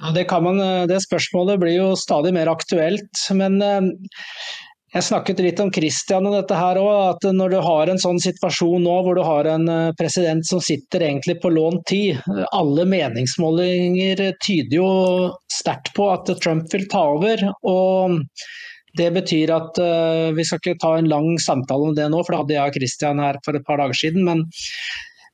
Ja, 0.00 0.12
det, 0.12 0.26
man, 0.44 0.60
det, 0.90 1.00
spørsmålet 1.04 1.60
blir 1.62 1.76
jo 1.78 1.88
stadig 1.96 2.34
mer 2.36 2.50
aktuelt. 2.52 3.24
Men 3.32 3.60
Jeg 4.94 5.08
snakket 5.08 5.40
litt 5.42 5.58
om 5.58 5.72
Christian 5.74 6.28
og 6.28 6.36
dette 6.36 6.54
her 6.54 6.78
òg. 6.78 7.16
At 7.16 7.24
når 7.34 7.54
du 7.56 7.58
har 7.66 7.90
en 7.90 7.98
sånn 7.98 8.20
situasjon 8.22 8.84
nå 8.86 8.98
hvor 9.02 9.18
du 9.18 9.24
har 9.26 9.48
en 9.50 9.66
eh, 9.70 9.94
president 9.98 10.46
som 10.46 10.60
sitter 10.62 11.02
egentlig 11.08 11.40
på 11.42 11.50
lånt 11.50 11.82
tid. 11.90 12.20
Alle 12.54 12.84
meningsmålinger 12.86 14.22
tyder 14.38 14.76
jo 14.78 14.92
sterkt 15.50 15.90
på 15.96 16.06
at 16.12 16.30
Trump 16.44 16.70
vil 16.70 16.86
ta 16.92 17.02
over. 17.16 17.42
og 17.66 18.20
det 18.94 19.08
betyr 19.10 19.50
at 19.50 19.78
uh, 19.82 20.30
Vi 20.36 20.44
skal 20.46 20.60
ikke 20.60 20.78
ta 20.78 20.92
en 20.94 21.08
lang 21.10 21.32
samtale 21.42 21.88
om 21.88 21.96
det 21.96 22.06
nå, 22.12 22.20
for 22.22 22.30
det 22.30 22.38
hadde 22.44 22.54
jeg 22.54 22.70
og 22.70 22.76
Christian 22.78 23.18
her 23.18 23.40
for 23.42 23.58
et 23.58 23.66
par 23.66 23.82
dager 23.82 23.98
siden. 23.98 24.22
Men 24.22 24.44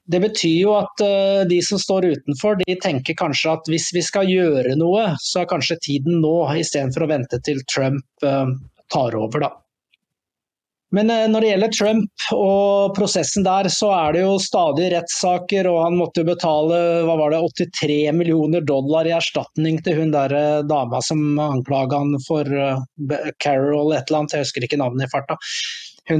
det 0.09 0.23
betyr 0.25 0.57
jo 0.63 0.73
at 0.79 1.05
de 1.51 1.59
som 1.63 1.79
står 1.79 2.09
utenfor, 2.09 2.57
de 2.65 2.79
tenker 2.81 3.15
kanskje 3.21 3.53
at 3.53 3.69
hvis 3.69 3.91
vi 3.93 4.01
skal 4.03 4.33
gjøre 4.33 4.73
noe, 4.81 5.11
så 5.21 5.43
er 5.43 5.51
kanskje 5.53 5.77
tiden 5.85 6.23
nå, 6.25 6.33
istedenfor 6.57 7.05
å 7.05 7.11
vente 7.13 7.39
til 7.45 7.61
Trump 7.69 8.25
tar 8.93 9.17
over, 9.19 9.47
da. 9.47 9.51
Men 10.91 11.07
når 11.07 11.45
det 11.45 11.51
gjelder 11.53 11.75
Trump 11.77 12.25
og 12.35 12.97
prosessen 12.97 13.45
der, 13.47 13.69
så 13.71 13.93
er 13.95 14.17
det 14.17 14.25
jo 14.25 14.33
stadig 14.43 14.89
rettssaker. 14.91 15.69
Og 15.71 15.85
han 15.85 15.99
måtte 16.01 16.25
jo 16.25 16.31
betale 16.33 16.81
hva 17.07 17.15
var 17.21 17.31
det, 17.31 17.45
83 17.79 17.99
millioner 18.19 18.65
dollar 18.67 19.07
i 19.07 19.15
erstatning 19.15 19.79
til 19.87 20.01
hun 20.01 20.11
der 20.11 20.35
dama 20.67 20.99
som 21.07 21.39
anklaga 21.39 22.03
han 22.03 22.19
for 22.27 22.43
Carol 23.39 23.95
et 23.95 24.11
eller 24.11 24.25
annet, 24.25 24.35
jeg 24.35 24.49
husker 24.49 24.67
ikke 24.67 24.81
navnet 24.83 25.07
i 25.07 25.13
farta 25.15 25.39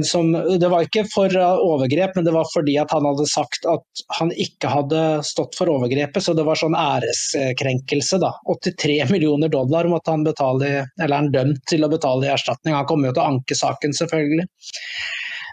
som, 0.07 0.31
det 0.31 0.69
var 0.71 0.85
ikke 0.85 1.03
for 1.11 1.33
overgrep, 1.35 2.15
men 2.15 2.25
det 2.27 2.33
var 2.35 2.47
fordi 2.53 2.77
at 2.79 2.93
han 2.95 3.05
hadde 3.07 3.27
sagt 3.29 3.67
at 3.69 4.03
han 4.17 4.31
ikke 4.31 4.71
hadde 4.71 5.01
stått 5.27 5.57
for 5.59 5.71
overgrepet. 5.73 6.23
Så 6.23 6.35
det 6.37 6.45
var 6.47 6.59
sånn 6.59 6.77
æreskrenkelse. 6.77 8.21
da. 8.23 8.33
83 8.47 9.01
millioner 9.13 9.51
dollar 9.51 9.89
måtte 9.91 10.15
han 10.15 10.23
betale, 10.27 10.71
eller 10.95 11.11
er 11.11 11.17
han 11.17 11.33
dømt 11.33 11.65
til 11.69 11.83
å 11.83 11.91
betale 11.91 12.27
i 12.27 12.33
erstatning. 12.33 12.77
Han 12.77 12.87
kommer 12.89 13.11
jo 13.11 13.17
til 13.17 13.25
å 13.25 13.31
anke 13.35 13.57
saken, 13.57 13.95
selvfølgelig. 13.97 14.47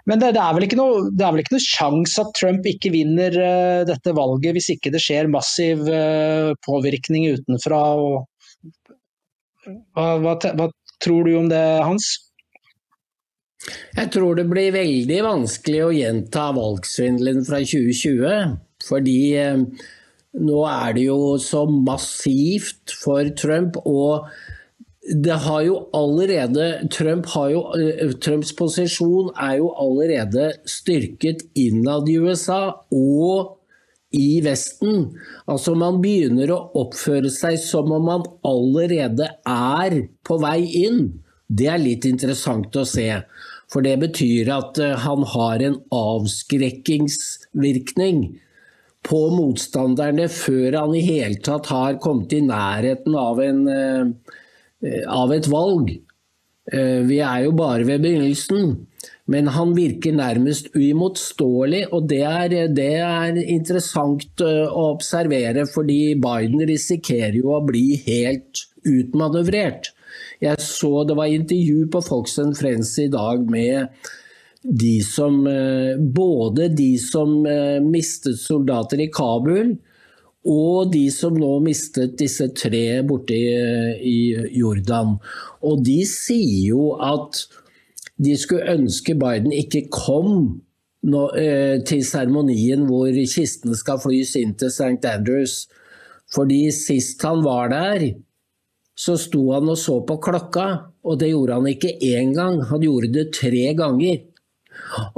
Men 0.09 0.23
det, 0.23 0.31
det, 0.39 0.41
er 0.41 0.55
vel 0.57 0.65
ikke 0.65 0.79
noe, 0.79 1.01
det 1.13 1.27
noe 1.29 1.61
sjanse 1.61 2.23
at 2.23 2.31
Trump 2.39 2.65
ikke 2.69 2.95
vinner 2.95 3.35
uh, 3.35 3.83
dette 3.89 4.15
valget 4.17 4.57
hvis 4.57 4.71
ikke 4.79 4.93
det 4.95 5.03
skjer 5.05 5.29
massiv 5.29 5.83
uh, 5.85 6.55
påvirkning 6.65 7.27
utenfra. 7.35 7.83
Og, 8.01 8.55
hva, 9.93 10.15
hva, 10.23 10.39
hva 10.39 10.71
tror 11.05 11.29
du 11.29 11.35
om 11.43 11.51
det, 11.53 11.61
Hans? 11.85 12.15
Jeg 13.97 14.11
tror 14.15 14.39
det 14.39 14.47
blir 14.51 14.75
veldig 14.75 15.23
vanskelig 15.27 15.81
å 15.85 15.95
gjenta 15.95 16.51
valgsvindelen 16.57 17.45
fra 17.47 17.63
2020. 17.65 18.55
Fordi 18.89 19.19
eh, 19.39 19.65
nå 20.39 20.61
er 20.71 20.95
det 20.97 21.09
jo 21.09 21.19
så 21.43 21.65
massivt 21.67 22.95
for 23.03 23.29
Trump. 23.39 23.81
og 23.85 24.29
det 25.09 25.39
har 25.41 25.63
jo 25.65 25.77
allerede 25.97 26.89
Trump 26.93 27.27
har 27.33 27.51
jo, 27.51 27.61
eh, 27.81 28.11
Trumps 28.21 28.53
posisjon 28.53 29.31
er 29.41 29.57
jo 29.59 29.71
allerede 29.73 30.51
styrket 30.69 31.47
innad 31.57 32.09
i 32.09 32.19
USA 32.19 32.85
og 32.93 33.55
i 34.13 34.41
Vesten. 34.45 35.15
Altså 35.49 35.75
Man 35.77 36.01
begynner 36.03 36.53
å 36.53 36.61
oppføre 36.81 37.31
seg 37.33 37.59
som 37.61 37.93
om 37.93 38.05
man 38.05 38.27
allerede 38.45 39.31
er 39.47 40.03
på 40.25 40.39
vei 40.41 40.61
inn. 40.85 41.21
Det 41.49 41.65
er 41.73 41.81
litt 41.81 42.05
interessant 42.09 42.77
å 42.77 42.85
se. 42.89 43.23
For 43.73 43.81
det 43.85 43.99
betyr 44.01 44.49
at 44.53 44.79
eh, 44.81 44.97
han 45.05 45.23
har 45.33 45.63
en 45.65 45.77
avskrekkingsvirkning 45.95 48.39
på 49.09 49.31
motstanderne 49.33 50.29
før 50.33 50.73
han 50.81 50.95
i 50.97 51.01
hele 51.05 51.37
tatt 51.45 51.67
har 51.73 51.99
kommet 52.03 52.33
i 52.37 52.41
nærheten 52.45 53.15
av, 53.17 53.41
en, 53.45 53.69
eh, 53.73 54.07
av 55.09 55.33
et 55.37 55.47
valg. 55.53 55.91
Eh, 56.73 57.01
vi 57.09 57.19
er 57.25 57.45
jo 57.47 57.53
bare 57.57 57.85
ved 57.89 58.01
begynnelsen. 58.05 58.87
Men 59.29 59.45
han 59.53 59.75
virker 59.77 60.13
nærmest 60.17 60.71
uimotståelig, 60.73 61.93
og 61.93 62.09
det 62.09 62.25
er, 62.25 62.49
det 62.73 62.97
er, 62.97 63.37
interessant 63.37 64.41
å 64.41 64.95
observere, 64.95 65.67
fordi 65.69 66.17
Biden 66.17 66.65
risikerer 66.69 67.37
jo 67.37 67.53
å 67.53 67.61
bli 67.65 68.01
helt 68.07 68.65
utmanøvrert. 68.89 69.93
Jeg 70.43 70.63
så 70.63 71.03
det 71.09 71.17
var 71.19 71.31
intervju 71.33 71.89
på 71.91 72.03
Fox 72.07 72.39
and 72.39 72.57
Friends 72.57 72.93
i 73.03 73.09
dag 73.11 73.43
med 73.51 73.89
de 74.63 74.99
som 75.03 75.47
eh, 75.47 75.99
Både 75.99 76.69
de 76.69 76.93
som 76.99 77.47
eh, 77.47 77.79
mistet 77.83 78.39
soldater 78.39 79.01
i 79.01 79.11
Kabul, 79.15 79.77
og 80.49 80.93
de 80.93 81.09
som 81.13 81.35
nå 81.37 81.59
mistet 81.65 82.17
disse 82.21 82.47
tre 82.57 83.03
borte 83.07 83.37
i 83.37 84.19
Jordan. 84.55 85.17
Og 85.67 85.83
de 85.85 85.99
sier 86.09 86.71
jo 86.71 86.93
at 87.03 87.43
de 88.19 88.37
skulle 88.39 88.79
ønske 88.79 89.15
Biden 89.19 89.53
ikke 89.55 89.87
kom 89.93 90.31
eh, 91.05 91.83
til 91.87 92.05
seremonien 92.07 92.87
hvor 92.89 93.11
kistene 93.31 93.77
skal 93.79 94.01
flys 94.03 94.37
inn 94.41 94.55
til 94.59 94.73
St. 94.73 95.03
Andrews. 95.11 95.67
Fordi 96.35 96.69
sist 96.75 97.23
han 97.25 97.43
var 97.45 97.71
der, 97.73 98.09
så 98.99 99.15
sto 99.21 99.45
han 99.53 99.69
og 99.71 99.79
så 99.79 100.01
på 100.07 100.17
klokka, 100.23 100.67
og 101.07 101.21
det 101.21 101.31
gjorde 101.31 101.61
han 101.61 101.69
ikke 101.71 101.95
én 102.03 102.33
gang, 102.35 102.59
han 102.67 102.83
gjorde 102.83 103.13
det 103.15 103.29
tre 103.37 103.69
ganger. 103.79 104.25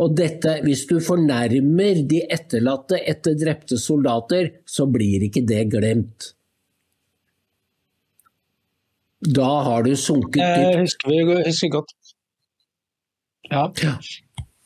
Og 0.00 0.12
dette, 0.16 0.58
hvis 0.64 0.86
du 0.88 0.98
fornærmer 1.04 2.02
de 2.08 2.20
etterlatte 2.32 3.00
etter 3.12 3.38
drepte 3.40 3.78
soldater, 3.80 4.52
så 4.68 4.86
blir 4.90 5.24
ikke 5.28 5.44
det 5.48 5.64
glemt. 5.72 6.32
Da 9.20 9.50
har 9.66 9.84
du 9.84 9.94
sunket 10.00 10.40
dypt. 10.40 10.64
Jeg 10.64 10.84
husker, 10.84 11.32
husker 11.44 11.72
godt. 11.76 11.96
Ja. 13.50 13.66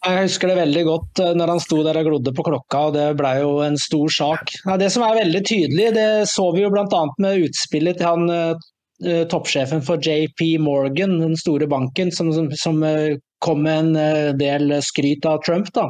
Jeg 0.04 0.26
husker 0.26 0.50
det 0.50 0.58
veldig 0.58 0.82
godt 0.86 1.20
eh, 1.24 1.32
når 1.38 1.54
han 1.54 1.62
sto 1.62 1.78
der 1.86 1.96
og 1.96 2.10
glodde 2.10 2.34
på 2.36 2.44
klokka, 2.46 2.82
og 2.90 2.94
det 2.98 3.06
ble 3.18 3.30
jo 3.40 3.56
en 3.64 3.78
stor 3.80 4.12
sak. 4.12 4.52
Det 4.78 4.90
som 4.92 5.06
er 5.06 5.22
veldig 5.22 5.40
tydelig, 5.48 5.90
det 5.96 6.08
så 6.30 6.50
vi 6.54 6.62
jo 6.66 6.70
bl.a. 6.74 7.02
med 7.24 7.46
utspillet 7.46 7.98
til 7.98 8.10
han 8.10 8.30
Eh, 8.30 8.70
toppsjefen 9.02 9.82
for 9.82 9.98
JP 9.98 10.58
Morgan, 10.62 11.18
den 11.20 11.36
store 11.36 11.66
banken, 11.66 12.12
som, 12.12 12.32
som, 12.32 12.50
som 12.56 12.82
eh, 12.82 13.16
kom 13.44 13.62
med 13.62 13.78
en 13.78 13.96
eh, 13.96 14.30
del 14.38 14.82
skryt 14.82 15.26
av 15.26 15.42
Trump. 15.46 15.68
Da. 15.74 15.88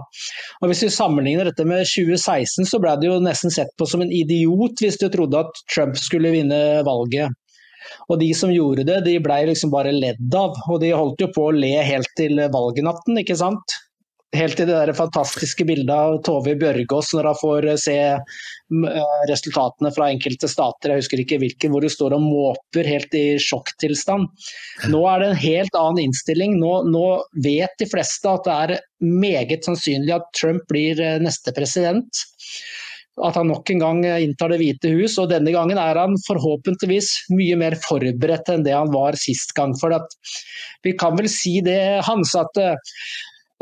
Og 0.61 0.71
Hvis 0.71 0.83
vi 0.87 0.91
sammenligner 0.91 1.51
dette 1.51 1.67
med 1.69 1.87
2016, 1.87 2.67
så 2.67 2.81
ble 2.83 2.97
det 3.01 3.11
jo 3.11 3.21
nesten 3.23 3.53
sett 3.55 3.71
på 3.79 3.87
som 3.87 4.03
en 4.03 4.13
idiot 4.13 4.83
hvis 4.83 4.99
du 5.03 5.09
trodde 5.13 5.45
at 5.45 5.65
Trump 5.75 5.99
skulle 6.01 6.35
vinne 6.35 6.61
valget. 6.87 7.37
Og 8.09 8.19
de 8.21 8.31
som 8.37 8.53
gjorde 8.53 8.87
det, 8.89 9.03
de 9.07 9.19
ble 9.23 9.43
liksom 9.51 9.73
bare 9.73 9.93
ledd 9.95 10.35
av. 10.37 10.57
Og 10.73 10.81
de 10.83 10.95
holdt 10.97 11.21
jo 11.23 11.31
på 11.35 11.49
å 11.49 11.55
le 11.55 11.77
helt 11.85 12.11
til 12.19 12.41
valgnatten, 12.53 13.21
ikke 13.21 13.37
sant. 13.39 13.77
Helt 14.35 14.57
til 14.59 14.67
det 14.67 14.75
der 14.75 14.97
fantastiske 14.97 15.67
bildet 15.69 15.93
av 15.95 16.17
Tove 16.27 16.57
Bjørgaas 16.59 17.13
når 17.15 17.29
hun 17.31 17.39
får 17.39 17.67
eh, 17.71 17.79
se 17.79 17.97
eh, 18.11 19.19
resultatene 19.31 19.93
fra 19.95 20.09
enkelte 20.11 20.49
stater, 20.51 20.91
jeg 20.91 21.05
husker 21.05 21.23
ikke 21.23 21.39
hvilken, 21.43 21.71
hvor 21.71 21.85
hun 21.87 21.93
står 21.93 22.17
og 22.17 22.25
måper 22.25 22.89
helt 22.89 23.15
i 23.15 23.37
sjokktilstand. 23.43 24.27
Nå 24.91 25.03
er 25.11 25.23
det 25.23 25.29
en 25.29 25.43
helt 25.45 25.79
annen 25.79 26.09
innstilling. 26.09 26.57
Nå, 26.59 26.73
nå 26.91 27.05
vet 27.45 27.77
de 27.79 27.89
fleste 27.91 28.33
at 28.33 28.49
det 28.49 28.57
er 28.65 28.81
meget 29.05 29.69
sannsynlig 29.69 30.17
at 30.17 30.27
Trump 30.35 30.67
blir 30.73 30.99
eh, 30.99 31.21
neste 31.23 31.55
president 31.55 32.25
at 33.23 33.37
han 33.39 33.47
nok 33.47 33.71
en 33.71 33.79
gang 33.79 34.01
inntar 34.03 34.51
Det 34.51 34.57
hvite 34.59 34.91
hus. 34.91 35.13
og 35.23 35.29
Denne 35.31 35.53
gangen 35.55 35.79
er 35.79 36.01
han 36.01 36.17
forhåpentligvis 36.27 37.13
mye 37.31 37.55
mer 37.61 37.77
forberedt 37.79 38.51
enn 38.51 38.65
det 38.67 38.75
han 38.75 38.91
var 38.91 39.15
sist 39.15 39.55
gang. 39.55 39.71
For 39.79 39.95
vi 40.83 40.97
kan 40.99 41.15
vel 41.15 41.31
si 41.31 41.61
det, 41.63 42.03
Hans, 42.09 42.35
at 42.35 42.59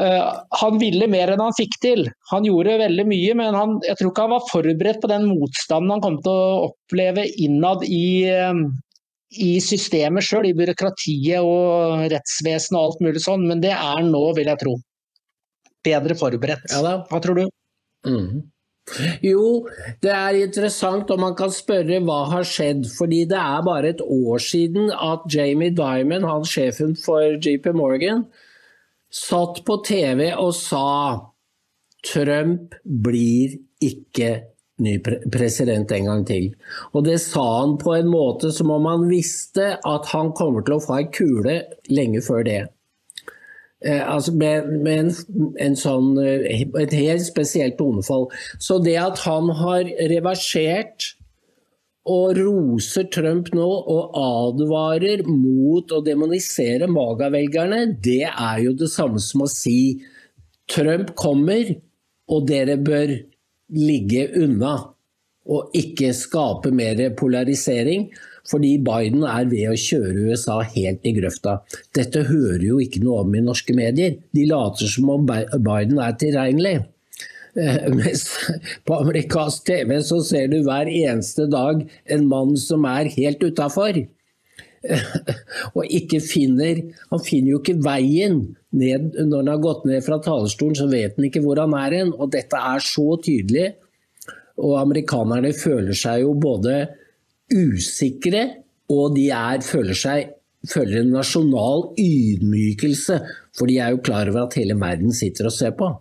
han 0.01 0.79
ville 0.81 1.07
mer 1.11 1.35
enn 1.35 1.43
han 1.43 1.55
fikk 1.57 1.77
til. 1.83 2.07
Han 2.31 2.47
gjorde 2.49 2.79
veldig 2.81 3.05
mye, 3.07 3.35
men 3.39 3.55
han, 3.55 3.75
jeg 3.87 3.99
tror 3.99 4.13
ikke 4.13 4.25
han 4.25 4.35
var 4.35 4.47
forberedt 4.49 5.03
på 5.03 5.11
den 5.11 5.27
motstanden 5.29 5.93
han 5.93 6.05
kom 6.05 6.17
til 6.25 6.33
å 6.33 6.71
oppleve 6.71 7.27
innad 7.45 7.85
i, 7.87 8.25
eh, 8.33 8.63
i 9.43 9.51
systemet 9.63 10.25
sjøl, 10.27 10.49
i 10.49 10.57
byråkratiet 10.57 11.45
og 11.45 12.07
rettsvesenet 12.13 12.79
og 12.79 12.87
alt 12.87 13.05
mulig 13.05 13.23
sånn. 13.25 13.45
Men 13.51 13.61
det 13.65 13.75
er 13.75 13.85
han 13.85 14.11
nå, 14.15 14.25
vil 14.39 14.51
jeg 14.51 14.63
tro. 14.65 14.79
Bedre 15.85 16.17
forberedt. 16.19 16.73
Hva 16.73 17.21
tror 17.23 17.43
du? 17.43 17.47
Mm. 18.09 18.49
Jo, 19.23 19.69
det 20.03 20.11
er 20.11 20.37
interessant 20.41 21.11
om 21.15 21.21
man 21.23 21.37
kan 21.39 21.53
spørre 21.55 22.01
hva 22.03 22.25
har 22.33 22.47
skjedd. 22.47 22.89
Fordi 22.97 23.23
det 23.31 23.39
er 23.39 23.67
bare 23.67 23.93
et 23.95 24.03
år 24.03 24.43
siden 24.43 24.91
at 24.95 25.27
Jamie 25.33 25.75
Dimon, 25.75 26.27
han 26.27 26.49
sjefen 26.49 26.97
for 26.99 27.39
JP 27.39 27.73
Morgan, 27.79 28.27
satt 29.13 29.61
på 29.67 29.79
TV 29.87 30.31
og 30.33 30.55
sa 30.57 30.87
Trump 32.03 32.75
blir 32.83 33.59
ikke 33.83 34.33
ny 34.83 34.97
president 35.03 35.93
en 35.95 36.09
gang 36.09 36.23
til. 36.27 36.49
Og 36.97 37.05
det 37.07 37.19
sa 37.23 37.45
han 37.61 37.77
på 37.79 37.95
en 37.95 38.09
måte 38.11 38.51
som 38.55 38.73
om 38.75 38.89
han 38.89 39.09
visste 39.11 39.77
at 39.79 40.09
han 40.15 40.33
kommer 40.39 40.65
til 40.67 40.79
å 40.79 40.83
få 40.83 40.99
ei 40.99 41.11
kule 41.15 41.59
lenge 41.93 42.23
før 42.25 42.47
det. 42.49 42.63
Eh, 43.85 44.03
altså 44.15 44.35
med, 44.39 44.69
med 44.83 45.05
en, 45.05 45.13
en 45.61 45.79
sånn, 45.79 46.13
eh, 46.23 46.63
et 46.81 46.95
helt 46.95 47.27
spesielt 47.27 47.79
tonefall. 47.79 48.29
Så 48.63 48.79
det 48.83 48.97
at 49.03 49.23
han 49.27 49.51
har 49.59 49.87
reversert 50.11 51.13
og 52.11 52.39
roser 52.39 53.07
Trump 53.15 53.53
nå 53.55 53.67
og 53.67 54.17
advarer 54.19 55.23
mot 55.29 55.93
å 55.95 56.01
demonisere 56.03 56.89
Maga-velgerne, 56.91 57.85
det 58.03 58.25
er 58.27 58.63
jo 58.65 58.75
det 58.75 58.91
samme 58.91 59.23
som 59.23 59.45
å 59.45 59.51
si 59.51 60.03
Trump 60.71 61.15
kommer, 61.19 61.77
og 62.33 62.49
dere 62.49 62.79
bør 62.81 63.15
ligge 63.77 64.27
unna. 64.41 64.75
Og 65.43 65.75
ikke 65.75 66.13
skape 66.15 66.71
mer 66.75 67.01
polarisering, 67.19 68.07
fordi 68.47 68.77
Biden 68.83 69.25
er 69.27 69.49
ved 69.51 69.73
å 69.73 69.79
kjøre 69.79 70.29
USA 70.31 70.61
helt 70.75 71.07
i 71.07 71.15
grøfta. 71.17 71.57
Dette 71.95 72.25
hører 72.29 72.63
jo 72.67 72.79
ikke 72.83 73.03
noe 73.03 73.25
om 73.25 73.35
i 73.35 73.43
norske 73.43 73.75
medier. 73.75 74.17
De 74.35 74.47
later 74.51 74.91
som 74.91 75.11
om 75.15 75.27
Biden 75.27 75.99
er 76.03 76.19
tilregnelig. 76.19 76.77
Eh, 77.53 77.89
mens 77.93 78.25
på 78.89 78.97
amerikansk 78.97 79.67
TV 79.69 79.99
så 80.01 80.23
ser 80.25 80.49
du 80.49 80.63
hver 80.65 80.89
eneste 80.89 81.47
dag 81.53 81.85
en 82.15 82.27
mann 82.31 82.57
som 82.61 82.87
er 82.89 83.11
helt 83.13 83.45
utafor. 83.45 84.01
Og 85.77 85.85
ikke 85.95 86.19
finner 86.19 86.81
Han 87.13 87.21
finner 87.23 87.53
jo 87.53 87.61
ikke 87.61 87.77
veien 87.85 88.41
ned 88.75 89.13
når 89.15 89.37
han 89.37 89.51
har 89.53 89.61
gått 89.63 89.85
ned 89.87 90.03
fra 90.03 90.19
talerstolen, 90.25 90.75
så 90.75 90.89
vet 90.91 91.15
han 91.19 91.29
ikke 91.29 91.43
hvor 91.45 91.61
han 91.61 91.77
er 91.79 91.99
hen. 92.01 92.13
Og 92.17 92.33
dette 92.35 92.59
er 92.59 92.83
så 92.83 93.07
tydelig. 93.23 93.69
Og 94.63 94.77
amerikanerne 94.81 95.53
føler 95.57 95.97
seg 95.97 96.25
jo 96.25 96.35
både 96.41 96.87
usikre, 97.53 98.47
og 98.93 99.15
de 99.17 99.29
er, 99.33 99.63
føler, 99.65 99.97
seg, 99.97 100.33
føler 100.69 101.03
en 101.03 101.15
nasjonal 101.15 101.91
ydmykelse. 102.01 103.21
For 103.57 103.69
de 103.69 103.79
er 103.81 103.95
jo 103.95 104.03
klar 104.05 104.31
over 104.33 104.47
at 104.47 104.57
hele 104.59 104.77
verden 104.81 105.15
sitter 105.17 105.49
og 105.49 105.57
ser 105.57 105.77
på. 105.79 105.93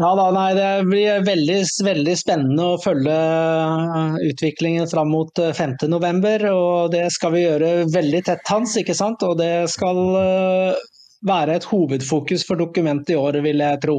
Ja 0.00 0.14
da, 0.16 0.30
nei, 0.32 0.54
Det 0.56 0.68
blir 0.88 1.24
veldig, 1.26 1.58
veldig 1.84 2.14
spennende 2.16 2.68
å 2.72 2.78
følge 2.80 3.16
eh, 3.16 4.14
utviklingen 4.30 4.88
fram 4.88 5.10
mot 5.12 5.42
5.11. 5.58 6.30
Eh, 6.30 6.46
og 6.54 6.94
Det 6.94 7.04
skal 7.12 7.34
vi 7.34 7.42
gjøre 7.44 7.72
veldig 7.92 8.22
tett, 8.30 8.46
Hans. 8.48 8.78
ikke 8.80 8.96
sant? 8.96 9.20
Og 9.28 9.36
det 9.40 9.68
skal 9.72 10.00
eh, 10.22 10.80
være 11.28 11.58
et 11.58 11.68
hovedfokus 11.68 12.46
for 12.48 12.60
dokumentet 12.62 13.12
i 13.12 13.20
år, 13.20 13.42
vil 13.44 13.60
jeg 13.60 13.82
tro. 13.84 13.98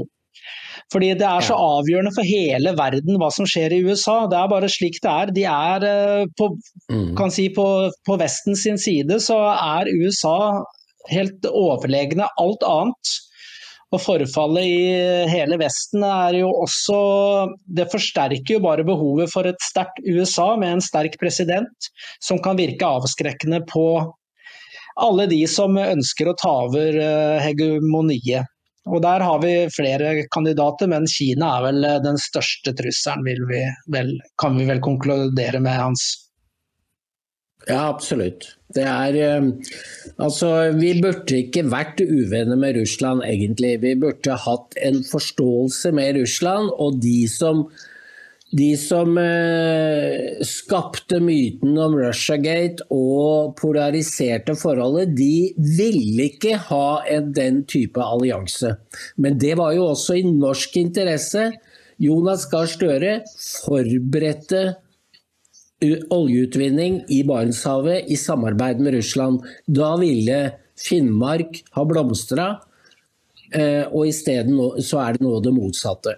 Fordi 0.91 1.13
Det 1.21 1.27
er 1.27 1.45
så 1.45 1.55
avgjørende 1.77 2.15
for 2.17 2.25
hele 2.27 2.73
verden 2.75 3.21
hva 3.21 3.29
som 3.31 3.45
skjer 3.45 3.77
i 3.77 3.83
USA. 3.85 4.23
Det 4.27 4.41
er 4.41 4.49
bare 4.51 4.73
slik 4.73 4.97
det 5.05 5.11
er. 5.11 5.37
De 5.37 5.45
er 5.47 5.85
på, 6.39 6.49
mm. 6.89 7.11
kan 7.19 7.31
si 7.31 7.51
på, 7.53 7.65
på 8.09 8.17
Vesten 8.19 8.57
sin 8.57 8.81
side 8.81 9.21
så 9.23 9.37
er 9.53 9.93
USA 10.01 10.63
helt 11.13 11.45
overlegne 11.45 12.25
alt 12.41 12.65
annet. 12.65 13.19
Og 13.91 13.99
Forfallet 13.99 14.63
i 14.63 15.27
hele 15.27 15.57
Vesten 15.59 16.05
er 16.07 16.37
jo 16.39 16.51
også 16.63 16.99
Det 17.75 17.89
forsterker 17.91 18.55
jo 18.55 18.63
bare 18.63 18.87
behovet 18.87 19.31
for 19.33 19.49
et 19.49 19.59
sterkt 19.65 19.99
USA 20.07 20.53
med 20.59 20.77
en 20.77 20.83
sterk 20.85 21.17
president 21.19 21.91
som 22.23 22.39
kan 22.43 22.59
virke 22.59 22.87
avskrekkende 22.87 23.61
på 23.67 23.85
alle 25.01 25.27
de 25.31 25.41
som 25.47 25.77
ønsker 25.79 26.27
å 26.27 26.37
ta 26.39 26.51
over 26.67 26.97
eh, 26.99 27.37
hegemoniet. 27.43 28.47
Og 28.89 29.01
Der 29.03 29.23
har 29.23 29.39
vi 29.43 29.53
flere 29.71 30.25
kandidater, 30.33 30.89
men 30.91 31.07
Kina 31.07 31.53
er 31.57 31.67
vel 31.67 31.87
den 32.03 32.17
største 32.19 32.73
trusselen, 32.75 33.23
vi 33.23 33.61
vel, 33.93 34.11
kan 34.41 34.57
vi 34.57 34.65
vel 34.67 34.81
konkludere 34.83 35.61
med, 35.63 35.77
Hans? 35.77 36.20
Ja, 37.67 37.87
absolutt. 37.89 38.55
Det 38.73 38.83
er 38.87 39.17
eh, 39.19 39.47
Altså, 40.21 40.71
vi 40.77 40.95
burde 41.01 41.41
ikke 41.43 41.65
vært 41.69 42.01
uvenner 42.01 42.57
med 42.59 42.79
Russland, 42.79 43.23
egentlig. 43.27 43.77
Vi 43.83 43.95
burde 43.99 44.37
hatt 44.45 44.77
en 44.81 45.01
forståelse 45.05 45.93
med 45.97 46.21
Russland, 46.21 46.71
og 46.77 47.01
de 47.03 47.25
som 47.29 47.65
de 48.51 48.73
som 48.75 49.15
eh, 49.15 50.41
skapte 50.43 51.21
myten 51.23 51.77
om 51.79 51.93
Russiagate 51.95 52.83
og 52.91 53.53
polariserte 53.61 54.57
forholdet, 54.59 55.13
de 55.15 55.53
ville 55.55 56.27
ikke 56.33 56.57
ha 56.67 56.99
en, 57.07 57.29
den 57.31 57.61
type 57.63 58.03
allianse. 58.03 58.73
Men 59.15 59.39
det 59.39 59.55
var 59.59 59.71
jo 59.77 59.87
også 59.93 60.19
i 60.19 60.25
norsk 60.27 60.75
interesse. 60.83 61.47
Jonas 62.01 62.43
Gahr 62.51 62.67
Støre 62.67 63.21
forberedte 63.63 64.65
oljeutvinning 65.81 67.01
i 67.09 67.21
Barentshavet 67.25 68.09
i 68.11 68.17
samarbeid 68.17 68.79
med 68.79 68.93
Russland. 68.93 69.45
Da 69.65 69.95
ville 69.97 70.41
Finnmark 70.81 71.61
ha 71.75 71.85
blomstra, 71.85 72.49
eh, 73.53 73.85
og 73.89 74.07
isteden 74.09 74.59
så 74.81 75.01
er 75.05 75.17
det 75.17 75.25
nå 75.25 75.39
det 75.43 75.53
motsatte. 75.55 76.17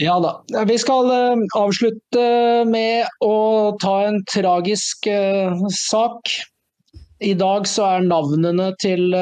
Ja 0.00 0.16
da. 0.24 0.38
Vi 0.66 0.78
skal 0.80 1.10
eh, 1.14 1.42
avslutte 1.58 2.28
med 2.68 3.22
å 3.22 3.76
ta 3.82 3.96
en 4.08 4.22
tragisk 4.30 5.06
eh, 5.10 5.66
sak. 5.76 6.38
I 7.22 7.36
dag 7.38 7.68
så 7.70 7.84
er 7.86 8.06
navnene 8.08 8.72
til 8.82 9.12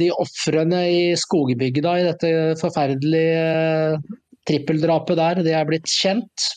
de 0.00 0.06
ofrene 0.18 0.80
i 0.90 1.02
skogbygda 1.14 1.92
i 1.94 2.06
dette 2.08 2.30
forferdelige 2.58 4.00
trippeldrapet 4.48 5.18
der, 5.18 5.42
det 5.46 5.56
er 5.56 5.66
blitt 5.68 5.90
kjent. 5.90 6.50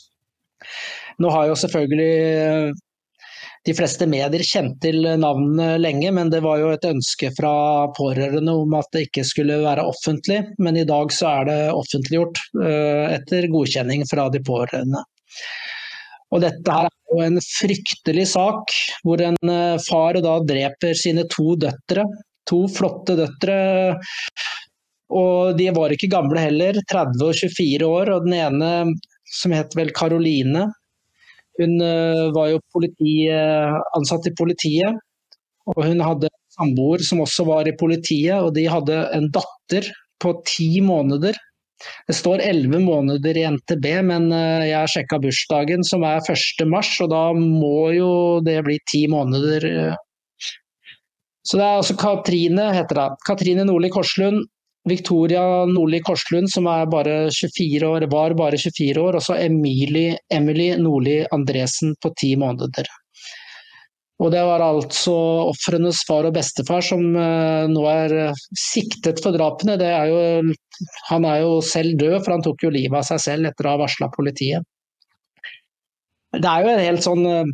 Nå 1.19 1.32
har 1.34 1.49
jo 1.49 1.58
selvfølgelig 1.60 2.13
eh, 2.36 2.78
de 3.67 3.75
fleste 3.75 4.08
medier 4.10 4.43
kjent 4.45 4.78
til 4.84 5.04
navnene 5.19 5.73
lenge, 5.82 6.12
men 6.15 6.32
det 6.32 6.41
var 6.45 6.62
jo 6.62 6.71
et 6.73 6.86
ønske 6.88 7.32
fra 7.36 7.54
pårørende 7.97 8.56
om 8.62 8.75
at 8.80 8.88
det 8.95 9.08
ikke 9.10 9.25
skulle 9.28 9.60
være 9.65 9.86
offentlig. 9.89 10.41
Men 10.63 10.80
i 10.80 10.88
dag 10.88 11.12
så 11.15 11.34
er 11.39 11.49
det 11.49 11.60
offentliggjort 11.75 12.39
eh, 12.63 13.17
etter 13.17 13.49
godkjenning 13.52 14.06
fra 14.10 14.30
de 14.34 14.41
pårørende. 14.45 15.04
Og 16.30 16.43
dette 16.45 16.73
her 16.73 16.88
er 16.88 17.13
jo 17.13 17.25
en 17.25 17.41
fryktelig 17.41 18.28
sak, 18.36 18.73
hvor 19.04 19.21
en 19.25 19.54
eh, 19.54 19.78
far 19.89 20.21
da 20.23 20.39
dreper 20.45 20.97
sine 20.97 21.25
to 21.34 21.58
døtre. 21.60 22.06
To 22.49 22.63
flotte 22.71 23.17
døtre 23.19 23.58
og 25.10 25.58
de 25.58 25.69
var 25.74 25.93
ikke 25.93 26.12
gamle 26.12 26.41
heller, 26.41 26.78
30 26.91 27.24
og 27.26 27.34
24 27.34 27.89
år. 27.89 28.12
Og 28.13 28.28
den 28.28 28.36
ene, 28.38 28.72
som 29.39 29.54
het 29.56 29.74
vel 29.78 29.91
Karoline, 29.95 30.67
hun 31.60 31.76
eh, 31.84 32.26
var 32.36 32.52
jo 32.54 32.62
politi, 32.72 33.26
eh, 33.34 33.78
ansatt 33.98 34.30
i 34.30 34.36
politiet. 34.38 35.00
Og 35.69 35.82
hun 35.84 36.02
hadde 36.06 36.30
en 36.30 36.56
samboer 36.56 37.04
som 37.06 37.24
også 37.26 37.45
var 37.50 37.67
i 37.67 37.76
politiet, 37.78 38.38
og 38.38 38.54
de 38.56 38.67
hadde 38.69 39.02
en 39.15 39.30
datter 39.34 39.89
på 40.22 40.34
ti 40.48 40.78
måneder. 40.86 41.38
Det 42.08 42.15
står 42.15 42.43
elleve 42.43 42.82
måneder 42.84 43.38
i 43.39 43.45
NTB, 43.56 43.88
men 44.06 44.30
eh, 44.36 44.69
jeg 44.69 44.78
har 44.78 44.93
sjekka 44.93 45.19
bursdagen 45.24 45.86
som 45.88 46.06
er 46.06 46.22
1. 46.22 46.63
mars, 46.69 46.93
og 47.02 47.10
da 47.15 47.26
må 47.34 47.89
jo 47.98 48.13
det 48.45 48.60
bli 48.67 48.78
ti 48.91 49.08
måneder. 49.12 49.67
Så 51.50 51.58
det 51.58 51.65
er 51.65 51.82
altså 51.82 51.98
Katrine, 51.98 52.69
heter 52.76 53.00
det. 53.00 53.10
Katrine 53.26 53.65
Nordli 53.65 53.89
Korslund 53.89 54.45
Victoria 54.89 55.43
Nordli 55.69 56.02
Korslund, 56.06 56.49
som 56.52 56.67
bare 56.89 57.30
år, 57.88 58.08
var 58.12 58.36
bare 58.38 58.58
24 58.58 59.04
år, 59.04 59.19
og 59.19 59.23
så 59.23 59.38
Emily, 59.39 60.12
Emily 60.34 60.71
Nordli 60.82 61.21
Andresen 61.36 61.95
på 62.02 62.12
ti 62.19 62.36
måneder. 62.39 62.89
Og 64.19 64.34
Det 64.34 64.41
var 64.43 64.60
altså 64.60 65.13
ofrenes 65.47 66.02
far 66.08 66.28
og 66.28 66.36
bestefar 66.36 66.84
som 66.84 67.06
uh, 67.15 67.69
nå 67.71 67.86
er 67.88 68.15
uh, 68.34 68.41
siktet 68.60 69.21
for 69.23 69.36
drapene. 69.36 69.78
Er 69.80 70.12
jo, 70.12 70.19
han 71.08 71.28
er 71.28 71.45
jo 71.45 71.62
selv 71.63 71.95
død, 72.02 72.17
for 72.25 72.36
han 72.36 72.43
tok 72.43 72.65
jo 72.65 72.73
livet 72.75 72.99
av 72.99 73.08
seg 73.08 73.23
selv 73.23 73.47
etter 73.47 73.69
å 73.69 73.78
ha 73.78 73.82
varsla 73.86 74.12
politiet. 74.12 74.67
Det 76.36 76.45
er 76.45 76.65
jo 76.65 76.73
en 76.73 76.84
helt 76.84 77.06
sånn 77.06 77.23
uh, 77.25 77.54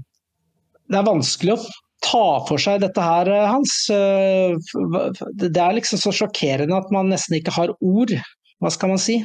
Det 0.89 0.97
er 0.97 1.05
vanskelig 1.05 1.53
å 1.53 1.61
ta 2.05 2.27
for 2.47 2.61
seg 2.61 2.83
dette 2.83 3.01
her, 3.01 3.29
eh, 3.31 3.47
Hans? 3.49 3.73
Eh, 3.89 4.55
det 5.41 5.51
er 5.57 5.77
liksom 5.77 6.01
så 6.01 6.13
sjokkerende 6.13 6.77
at 6.77 6.93
man 6.93 7.09
nesten 7.11 7.39
ikke 7.39 7.55
har 7.55 7.73
ord. 7.81 8.13
Hva 8.61 8.71
skal 8.71 8.93
man 8.93 9.01
si? 9.01 9.19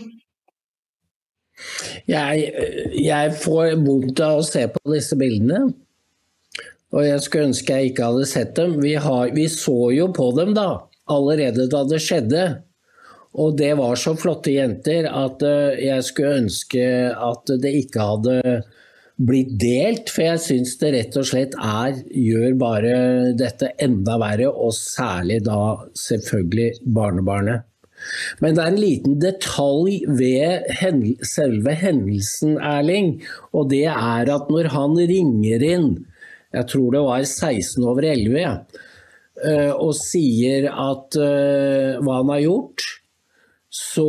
Jeg, 2.08 2.48
jeg 2.96 3.36
får 3.42 3.76
vondt 3.84 4.22
av 4.24 4.40
å 4.40 4.46
se 4.46 4.64
på 4.72 4.82
disse 4.94 5.18
bildene. 5.20 5.68
Og 6.90 7.04
jeg 7.06 7.22
skulle 7.22 7.50
ønske 7.52 7.76
jeg 7.76 7.92
ikke 7.92 8.08
hadde 8.08 8.26
sett 8.26 8.56
dem. 8.56 8.80
Vi, 8.82 8.96
har, 8.98 9.30
vi 9.36 9.46
så 9.52 9.92
jo 9.94 10.08
på 10.16 10.30
dem 10.38 10.56
da, 10.56 10.86
allerede 11.12 11.68
da 11.70 11.84
det 11.86 12.00
skjedde. 12.02 12.48
Og 13.38 13.54
det 13.60 13.76
var 13.78 13.94
så 14.00 14.16
flotte 14.18 14.56
jenter 14.56 15.06
at 15.06 15.44
eh, 15.46 15.84
jeg 15.84 16.06
skulle 16.08 16.40
ønske 16.44 16.84
at 17.14 17.52
det 17.62 17.74
ikke 17.84 18.08
hadde 18.08 18.38
blitt 19.20 19.52
delt, 19.60 20.10
for 20.12 20.24
jeg 20.24 20.42
syns 20.44 20.76
det 20.80 20.92
rett 20.94 21.16
og 21.20 21.26
slett 21.28 21.56
er, 21.56 21.98
gjør 22.08 22.54
bare 22.60 22.92
dette 23.38 23.72
enda 23.82 24.16
verre, 24.20 24.48
og 24.48 24.72
særlig 24.76 25.42
da 25.46 25.60
selvfølgelig 25.98 26.70
barnebarnet. 26.96 27.66
Men 28.40 28.56
det 28.56 28.62
er 28.62 28.72
en 28.72 28.80
liten 28.80 29.16
detalj 29.20 29.96
ved 30.16 30.70
selve 31.28 31.74
hendelsen, 31.76 32.56
Erling. 32.56 33.18
Og 33.52 33.68
det 33.72 33.84
er 33.92 34.30
at 34.32 34.48
når 34.52 34.70
han 34.72 34.96
ringer 34.96 35.64
inn, 35.68 35.90
jeg 36.56 36.68
tror 36.72 36.96
det 36.96 37.02
var 37.06 37.26
16 37.26 37.84
over 37.84 38.06
11, 38.08 38.40
eh, 39.44 39.72
og 39.74 39.92
sier 39.98 40.70
at 40.72 41.20
eh, 41.20 42.00
hva 42.00 42.22
han 42.22 42.32
har 42.32 42.42
gjort, 42.46 42.88
så 43.70 44.08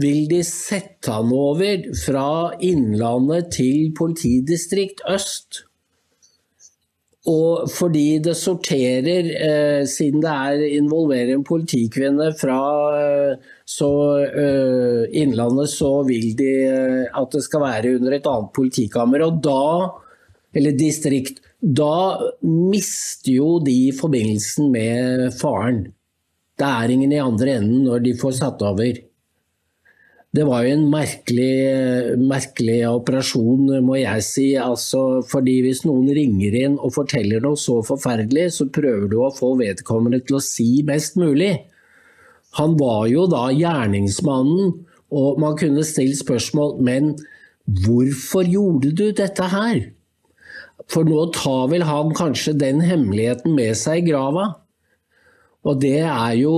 vil 0.00 0.26
de 0.28 0.42
sette 0.44 1.12
han 1.12 1.32
over 1.32 1.88
fra 1.98 2.28
Innlandet 2.64 3.52
til 3.56 3.94
politidistrikt 3.96 5.02
øst. 5.08 5.62
Og 7.26 7.66
fordi 7.72 8.20
det 8.22 8.36
sorterer, 8.38 9.26
eh, 9.34 9.84
siden 9.90 10.22
det 10.22 10.30
er 10.30 10.76
involverer 10.76 11.32
en 11.34 11.42
politikvinne 11.44 12.28
fra 12.38 12.60
eh, 13.00 13.46
så, 13.66 13.90
eh, 14.22 15.08
Innlandet, 15.22 15.72
så 15.72 16.06
vil 16.06 16.36
de 16.38 16.52
eh, 16.68 17.06
at 17.10 17.32
det 17.32 17.42
skal 17.42 17.64
være 17.64 17.96
under 17.96 18.14
et 18.14 18.30
annet 18.30 18.52
politikammer. 18.54 19.26
Og 19.26 19.42
da, 19.42 19.90
eller 20.54 20.78
distrikt, 20.78 21.42
da 21.60 22.20
mister 22.46 23.32
jo 23.32 23.58
de 23.64 23.90
forbindelsen 23.96 24.70
med 24.70 25.32
faren. 25.34 25.88
Det 26.56 26.68
er 26.68 26.94
ingen 26.94 27.12
i 27.12 27.20
andre 27.20 27.58
enden 27.58 27.88
når 27.88 28.06
de 28.06 28.14
får 28.20 28.38
satt 28.38 28.62
over. 28.62 29.02
Det 30.36 30.44
var 30.44 30.66
jo 30.66 30.74
en 30.74 30.88
merkelig, 30.92 32.16
merkelig, 32.20 32.80
operasjon, 32.90 33.70
må 33.86 33.96
jeg 33.96 34.24
si. 34.26 34.46
Altså, 34.60 35.22
fordi 35.24 35.62
hvis 35.64 35.80
noen 35.86 36.10
ringer 36.12 36.56
inn 36.60 36.74
og 36.76 36.92
forteller 36.98 37.40
noe 37.40 37.56
så 37.60 37.78
forferdelig, 37.86 38.50
så 38.58 38.66
prøver 38.68 39.08
du 39.08 39.16
å 39.24 39.32
få 39.32 39.54
vedkommende 39.62 40.20
til 40.26 40.36
å 40.36 40.44
si 40.44 40.82
mest 40.84 41.16
mulig. 41.16 41.54
Han 42.60 42.76
var 42.80 43.06
jo 43.08 43.24
da 43.32 43.46
gjerningsmannen, 43.52 44.76
og 45.16 45.40
man 45.40 45.56
kunne 45.56 45.84
stilt 45.86 46.18
spørsmål 46.18 46.80
Men 46.82 47.12
hvorfor 47.86 48.42
gjorde 48.42 48.90
du 48.90 49.06
dette 49.14 49.48
her? 49.52 49.84
For 50.90 51.06
nå 51.06 51.30
tar 51.34 51.70
vel 51.72 51.86
han 51.86 52.12
kanskje 52.14 52.58
den 52.58 52.82
hemmeligheten 52.84 53.54
med 53.56 53.78
seg 53.78 54.04
i 54.04 54.10
grava. 54.10 54.50
Og 55.64 55.80
det 55.80 56.02
er 56.04 56.36
jo 56.42 56.56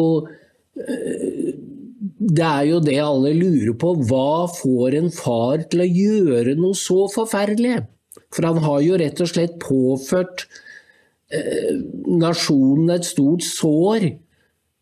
det 2.28 2.44
er 2.44 2.64
jo 2.68 2.80
det 2.84 2.98
alle 3.00 3.32
lurer 3.36 3.74
på. 3.80 3.94
Hva 4.08 4.48
får 4.52 4.96
en 4.98 5.12
far 5.14 5.64
til 5.72 5.84
å 5.84 5.88
gjøre 5.88 6.56
noe 6.58 6.76
så 6.76 7.06
forferdelig? 7.12 7.78
For 8.34 8.44
han 8.44 8.60
har 8.64 8.82
jo 8.84 8.98
rett 9.00 9.22
og 9.24 9.30
slett 9.30 9.56
påført 9.62 10.44
eh, 11.32 11.78
nasjonen 12.20 12.92
et 12.98 13.08
stort 13.08 13.46
sår 13.46 14.10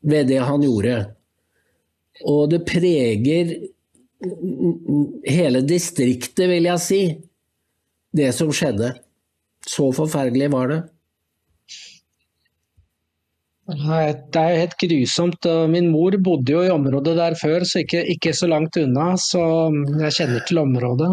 ved 0.07 0.33
det 0.33 0.43
han 0.43 0.65
gjorde. 0.67 0.99
Og 2.27 2.51
det 2.51 2.65
preger 2.67 3.55
hele 5.29 5.63
distriktet, 5.67 6.47
vil 6.49 6.67
jeg 6.71 6.83
si, 6.83 7.01
det 8.17 8.33
som 8.35 8.51
skjedde. 8.55 8.95
Så 9.67 9.91
forferdelig 9.95 10.51
var 10.55 10.73
det. 10.73 10.83
Det 13.67 14.39
er 14.39 14.53
jo 14.53 14.59
helt 14.61 14.75
grusomt. 14.79 15.47
Min 15.73 15.89
mor 15.91 16.15
bodde 16.23 16.53
jo 16.55 16.61
i 16.63 16.71
området 16.71 17.17
der 17.19 17.35
før, 17.41 17.65
så 17.67 17.81
ikke, 17.83 18.05
ikke 18.15 18.31
så 18.37 18.47
langt 18.47 18.79
unna. 18.79 19.09
Så 19.19 19.41
jeg 20.05 20.15
kjenner 20.21 20.45
til 20.47 20.61
området. 20.63 21.09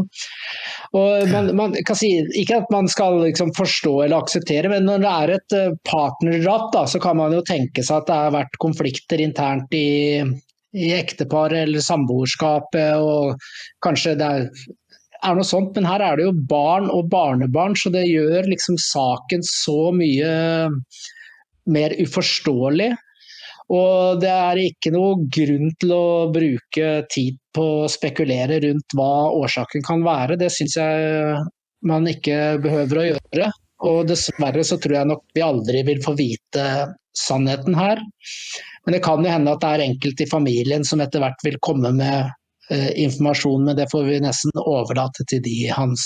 Og 0.93 1.31
man, 1.31 1.49
man 1.57 1.73
si, 1.97 2.11
ikke 2.37 2.59
at 2.61 2.69
man 2.73 2.89
skal 2.91 3.17
liksom 3.23 3.55
forstå 3.57 3.95
eller 4.03 4.21
akseptere, 4.21 4.69
men 4.69 4.85
når 4.85 5.01
det 5.01 5.13
er 5.13 5.33
et 5.33 5.55
eh, 5.57 5.73
partnerdrap, 5.89 6.77
så 6.89 7.01
kan 7.01 7.17
man 7.17 7.33
jo 7.33 7.41
tenke 7.47 7.81
seg 7.81 8.03
at 8.03 8.11
det 8.11 8.19
har 8.19 8.35
vært 8.37 8.61
konflikter 8.61 9.23
internt 9.25 9.73
i, 9.73 10.21
i 10.77 10.93
ekteparet 10.93 11.63
eller 11.65 11.81
samboerskapet. 11.81 13.01
og 13.01 13.41
Kanskje 13.81 14.13
det 14.21 14.29
er, 14.29 14.45
er 15.25 15.39
noe 15.39 15.49
sånt, 15.49 15.73
men 15.73 15.89
her 15.89 16.05
er 16.05 16.21
det 16.21 16.29
jo 16.29 16.37
barn 16.53 16.91
og 16.93 17.09
barnebarn, 17.09 17.73
så 17.73 17.89
det 17.89 18.05
gjør 18.11 18.53
liksom 18.53 18.77
saken 18.77 19.41
så 19.49 19.89
mye 19.97 20.37
mer 21.72 21.95
uforståelig. 22.01 22.91
Og 23.74 24.20
det 24.22 24.30
er 24.30 24.59
ikke 24.59 24.91
noe 24.93 25.24
grunn 25.32 25.72
til 25.80 25.93
å 25.95 26.05
bruke 26.34 26.89
tid 27.11 27.39
på 27.55 27.68
å 27.84 27.91
spekulere 27.91 28.59
rundt 28.66 28.95
hva 28.97 29.30
årsaken 29.39 29.86
kan 29.86 30.03
være. 30.05 30.38
Det 30.41 30.51
syns 30.53 30.76
jeg 30.78 31.38
man 31.88 32.07
ikke 32.09 32.57
behøver 32.64 32.99
å 32.99 33.07
gjøre. 33.11 33.49
Og 33.88 34.03
dessverre 34.07 34.64
så 34.68 34.78
tror 34.80 34.99
jeg 34.99 35.09
nok 35.09 35.24
vi 35.36 35.43
aldri 35.43 35.82
vil 35.88 36.03
få 36.03 36.14
vite 36.20 36.68
sannheten 37.18 37.76
her. 37.78 38.01
Men 38.86 38.97
det 38.97 39.03
kan 39.03 39.24
jo 39.24 39.32
hende 39.32 39.55
at 39.55 39.64
det 39.64 39.72
er 39.72 39.86
enkelte 39.88 40.26
i 40.26 40.32
familien 40.32 40.86
som 40.88 41.03
etter 41.03 41.24
hvert 41.24 41.43
vil 41.45 41.59
komme 41.64 41.93
med 41.95 42.32
eh, 42.72 42.91
informasjon, 43.05 43.68
men 43.68 43.78
det 43.80 43.89
får 43.91 44.07
vi 44.07 44.22
nesten 44.24 44.64
overlate 44.64 45.28
til 45.32 45.43
de 45.43 45.57
hans. 45.72 46.05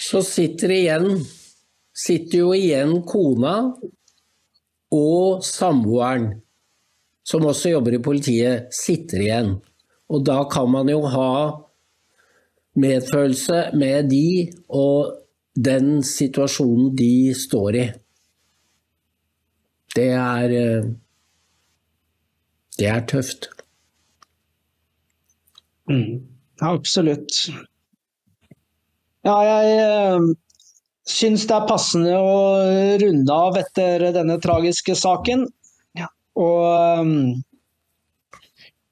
Så 0.00 0.24
sitter 0.26 0.72
igjen 0.74 1.22
sitter 2.00 2.44
jo 2.44 2.52
igjen 2.56 3.00
kona 3.08 3.54
og 4.94 5.44
samboeren, 5.46 6.30
som 7.26 7.46
også 7.46 7.74
jobber 7.74 7.98
i 7.98 8.02
politiet, 8.02 8.70
sitter 8.74 9.22
igjen. 9.22 9.52
Og 10.10 10.24
da 10.26 10.42
kan 10.50 10.70
man 10.72 10.90
jo 10.90 11.04
ha 11.12 11.32
medfølelse 12.80 13.70
med 13.78 14.10
de 14.10 14.50
og 14.68 15.16
den 15.54 16.00
situasjonen 16.06 16.94
de 16.98 17.12
står 17.36 17.78
i. 17.78 17.86
Det 19.94 20.10
er 20.14 20.56
Det 22.78 22.86
er 22.88 23.00
tøft. 23.06 23.50
Mm, 25.90 26.22
absolutt. 26.62 27.50
Ja, 29.26 29.34
jeg 29.44 30.20
syns 31.10 31.46
det 31.48 31.56
er 31.56 31.68
passende 31.68 32.16
å 32.16 32.40
runde 33.02 33.36
av 33.48 33.58
etter 33.60 34.10
denne 34.14 34.38
tragiske 34.42 34.96
saken. 34.98 35.48
Og 36.40 37.00
um, 37.00 37.14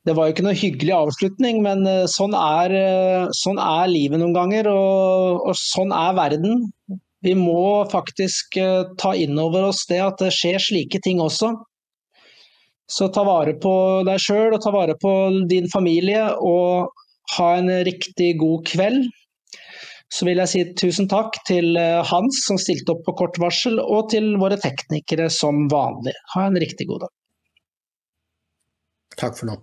det 0.08 0.14
var 0.16 0.28
jo 0.28 0.34
ikke 0.34 0.46
noe 0.46 0.58
hyggelig 0.58 0.94
avslutning, 0.96 1.60
men 1.64 1.84
uh, 1.86 2.06
sånn 2.10 2.34
er, 2.36 2.74
uh, 2.74 3.34
sånn 3.36 3.60
er 3.62 3.90
livet 3.92 4.20
noen 4.20 4.36
ganger, 4.36 4.70
og, 4.72 5.44
og, 5.48 5.54
sånn 5.58 5.94
er 5.94 6.16
verden. 6.18 6.66
Vi 7.24 7.34
må 7.38 7.84
faktisk 7.92 8.58
uh, 8.62 8.90
ta 9.00 9.14
inn 9.18 9.38
over 9.40 9.68
oss 9.70 9.84
det 9.90 10.00
at 10.04 10.22
det 10.22 10.32
skjer 10.34 10.62
slike 10.62 11.02
ting 11.04 11.22
også. 11.22 11.54
Så 12.88 13.10
ta 13.12 13.20
vare 13.26 13.52
på 13.60 13.72
deg 14.08 14.20
sjøl 14.22 14.56
og 14.56 14.62
ta 14.64 14.72
vare 14.72 14.94
på 14.98 15.12
din 15.50 15.68
familie, 15.68 16.24
og 16.40 16.88
ha 17.36 17.48
en 17.58 17.68
riktig 17.84 18.32
god 18.40 18.64
kveld. 18.70 19.10
Så 20.12 20.24
vil 20.24 20.40
jeg 20.40 20.50
si 20.50 20.62
tusen 20.80 21.08
takk 21.10 21.36
til 21.48 21.76
eh, 21.76 22.00
Hans 22.10 22.42
som 22.46 22.60
stilte 22.60 22.94
opp 22.94 23.04
på 23.06 23.16
kort 23.18 23.40
varsel, 23.42 23.76
og 23.82 24.08
til 24.12 24.34
våre 24.40 24.56
teknikere 24.60 25.28
som 25.32 25.66
vanlig. 25.72 26.16
Ha 26.34 26.46
en 26.48 26.60
riktig 26.60 26.88
god 26.88 27.04
dag. 27.06 27.14
Takk 29.18 29.36
for 29.36 29.50
nå. 29.50 29.58